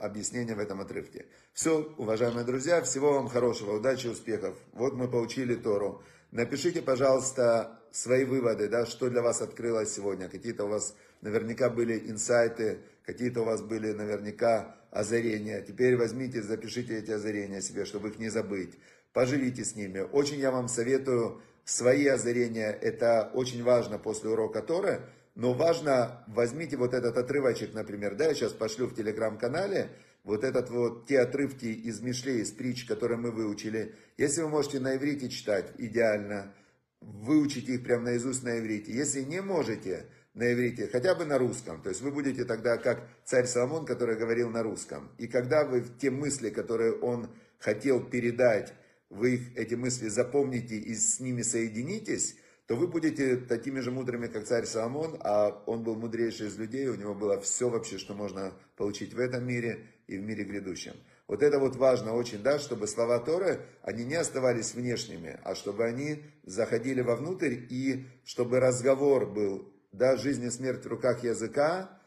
объяснение 0.02 0.56
в 0.56 0.60
этом 0.60 0.82
отрывке. 0.82 1.26
Все, 1.54 1.94
уважаемые 1.98 2.46
друзья, 2.46 2.82
всего 2.82 3.14
вам 3.14 3.28
хорошего, 3.28 3.78
удачи, 3.78 4.08
успехов. 4.08 4.56
Вот 4.74 4.94
мы 4.94 5.08
получили 5.08 5.56
Тору. 5.56 6.02
Напишите, 6.32 6.82
пожалуйста, 6.82 7.80
свои 7.92 8.24
выводы, 8.26 8.68
да, 8.68 8.86
что 8.86 9.10
для 9.10 9.22
вас 9.22 9.42
открылось 9.42 9.94
сегодня. 9.94 10.30
Какие-то 10.30 10.66
у 10.66 10.68
вас 10.68 10.96
наверняка 11.22 11.70
были 11.70 11.98
инсайты, 12.10 12.80
какие-то 13.06 13.42
у 13.42 13.46
вас 13.46 13.62
были 13.62 13.92
наверняка 13.92 14.76
озарения. 14.92 15.62
Теперь 15.62 15.98
возьмите, 15.98 16.42
запишите 16.42 16.98
эти 16.98 17.12
озарения 17.12 17.62
себе, 17.62 17.86
чтобы 17.86 18.10
их 18.10 18.20
не 18.20 18.30
забыть. 18.30 18.72
Поживите 19.14 19.64
с 19.64 19.76
ними. 19.76 20.00
Очень 20.00 20.40
я 20.40 20.52
вам 20.52 20.68
советую 20.68 21.42
свои 21.66 22.08
озарения. 22.08 22.72
Это 22.72 23.30
очень 23.34 23.64
важно 23.64 23.98
после 24.00 24.30
урока 24.30 24.62
Торы. 24.62 25.02
Но 25.36 25.54
важно, 25.54 26.24
возьмите 26.28 26.78
вот 26.78 26.94
этот 26.94 27.18
отрывочек, 27.18 27.74
например, 27.74 28.16
да, 28.16 28.28
я 28.28 28.34
сейчас 28.34 28.52
пошлю 28.52 28.88
в 28.88 28.96
телеграм-канале, 28.96 29.90
вот 30.24 30.44
этот 30.44 30.70
вот, 30.70 31.08
те 31.08 31.20
отрывки 31.20 31.66
из 31.66 32.02
Мишлей, 32.02 32.42
из 32.42 32.52
притч, 32.52 32.86
которые 32.86 33.18
мы 33.18 33.32
выучили. 33.32 33.96
Если 34.18 34.42
вы 34.42 34.50
можете 34.50 34.80
на 34.80 34.96
иврите 34.96 35.30
читать, 35.30 35.72
идеально, 35.78 36.54
выучите 37.00 37.74
их 37.74 37.84
прямо 37.84 38.06
наизусть 38.06 38.44
на 38.44 38.60
иврите. 38.60 38.92
Если 38.92 39.22
не 39.22 39.42
можете 39.42 40.06
на 40.34 40.54
иврите, 40.54 40.88
хотя 40.88 41.16
бы 41.16 41.26
на 41.26 41.38
русском, 41.38 41.82
то 41.82 41.90
есть 41.90 42.02
вы 42.02 42.12
будете 42.12 42.46
тогда 42.46 42.78
как 42.78 43.08
царь 43.26 43.48
Соломон, 43.48 43.86
который 43.86 44.16
говорил 44.16 44.50
на 44.50 44.64
русском. 44.64 45.10
И 45.18 45.28
когда 45.28 45.66
вы 45.66 45.84
те 46.00 46.12
мысли, 46.12 46.50
которые 46.50 46.94
он 46.94 47.30
хотел 47.58 48.04
передать, 48.04 48.74
вы 49.10 49.36
их, 49.36 49.58
эти 49.58 49.76
мысли 49.76 50.08
запомните 50.08 50.78
и 50.78 50.96
с 50.96 51.20
ними 51.20 51.42
соединитесь, 51.42 52.38
то 52.72 52.78
вы 52.78 52.88
будете 52.88 53.36
такими 53.36 53.82
же 53.82 53.92
мудрыми, 53.92 54.28
как 54.28 54.46
царь 54.46 54.66
Соломон, 54.66 55.18
а 55.20 55.62
он 55.66 55.84
был 55.84 55.98
мудрейший 55.98 56.48
из 56.48 56.58
людей, 56.58 56.88
у 56.88 56.96
него 56.96 57.14
было 57.14 57.38
все 57.42 57.68
вообще, 57.70 57.98
что 57.98 58.14
можно 58.14 58.54
получить 58.78 59.14
в 59.14 59.20
этом 59.20 59.46
мире 59.46 59.88
и 60.08 60.18
в 60.18 60.22
мире 60.22 60.46
грядущем. 60.46 60.94
Вот 61.28 61.44
это 61.44 61.60
вот 61.60 61.76
важно 61.76 62.14
очень, 62.14 62.42
да, 62.42 62.60
чтобы 62.60 62.88
слова 62.88 63.20
Торы, 63.20 63.60
они 63.82 64.06
не 64.06 64.16
оставались 64.16 64.74
внешними, 64.74 65.38
а 65.44 65.54
чтобы 65.54 65.84
они 65.84 66.24
заходили 66.44 67.02
вовнутрь 67.02 67.56
и 67.70 68.06
чтобы 68.24 68.62
разговор 68.62 69.30
был, 69.30 69.70
да, 69.92 70.16
жизнь 70.16 70.46
и 70.46 70.50
смерть 70.50 70.86
в 70.86 70.88
руках 70.88 71.26
языка, 71.26 72.00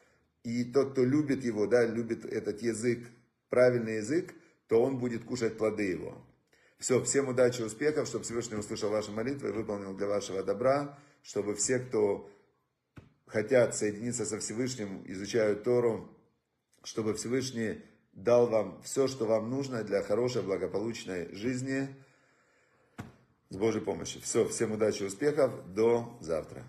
и 0.45 0.65
тот, 0.65 0.93
кто 0.93 1.05
любит 1.05 1.45
его, 1.45 1.67
да, 1.67 1.85
любит 1.85 2.25
этот 2.25 2.63
язык, 2.63 3.07
правильный 3.51 3.97
язык, 3.97 4.33
то 4.69 4.83
он 4.83 4.97
будет 4.97 5.25
кушать 5.25 5.59
плоды 5.59 5.83
его. 5.83 6.25
Все, 6.85 7.03
всем 7.03 7.29
удачи, 7.29 7.63
успехов, 7.63 8.07
чтобы 8.07 8.25
Всевышний 8.25 8.59
услышал 8.59 8.91
ваши 8.91 9.11
молитвы 9.11 9.49
и 9.49 9.53
выполнил 9.53 9.95
для 9.95 10.07
вашего 10.07 10.43
добра, 10.43 10.99
чтобы 11.23 11.55
все, 11.55 11.79
кто 11.79 12.29
хотят 13.27 13.75
соединиться 13.75 14.27
со 14.27 14.39
Всевышним, 14.39 15.03
изучают 15.07 15.65
Тору, 15.65 16.11
чтобы 16.83 17.15
Всевышний 17.15 17.81
дал 18.13 18.49
вам 18.49 18.83
все, 18.83 19.09
что 19.09 19.25
вам 19.25 19.49
нужно 19.49 19.83
для 19.83 20.03
хорошей, 20.03 20.43
благополучной 20.43 21.35
жизни 21.35 21.89
с 23.49 23.57
Божьей 23.57 23.81
помощью. 23.81 24.21
Все, 24.21 24.47
всем 24.47 24.73
удачи, 24.73 25.05
успехов, 25.05 25.55
до 25.73 26.15
завтра. 26.21 26.65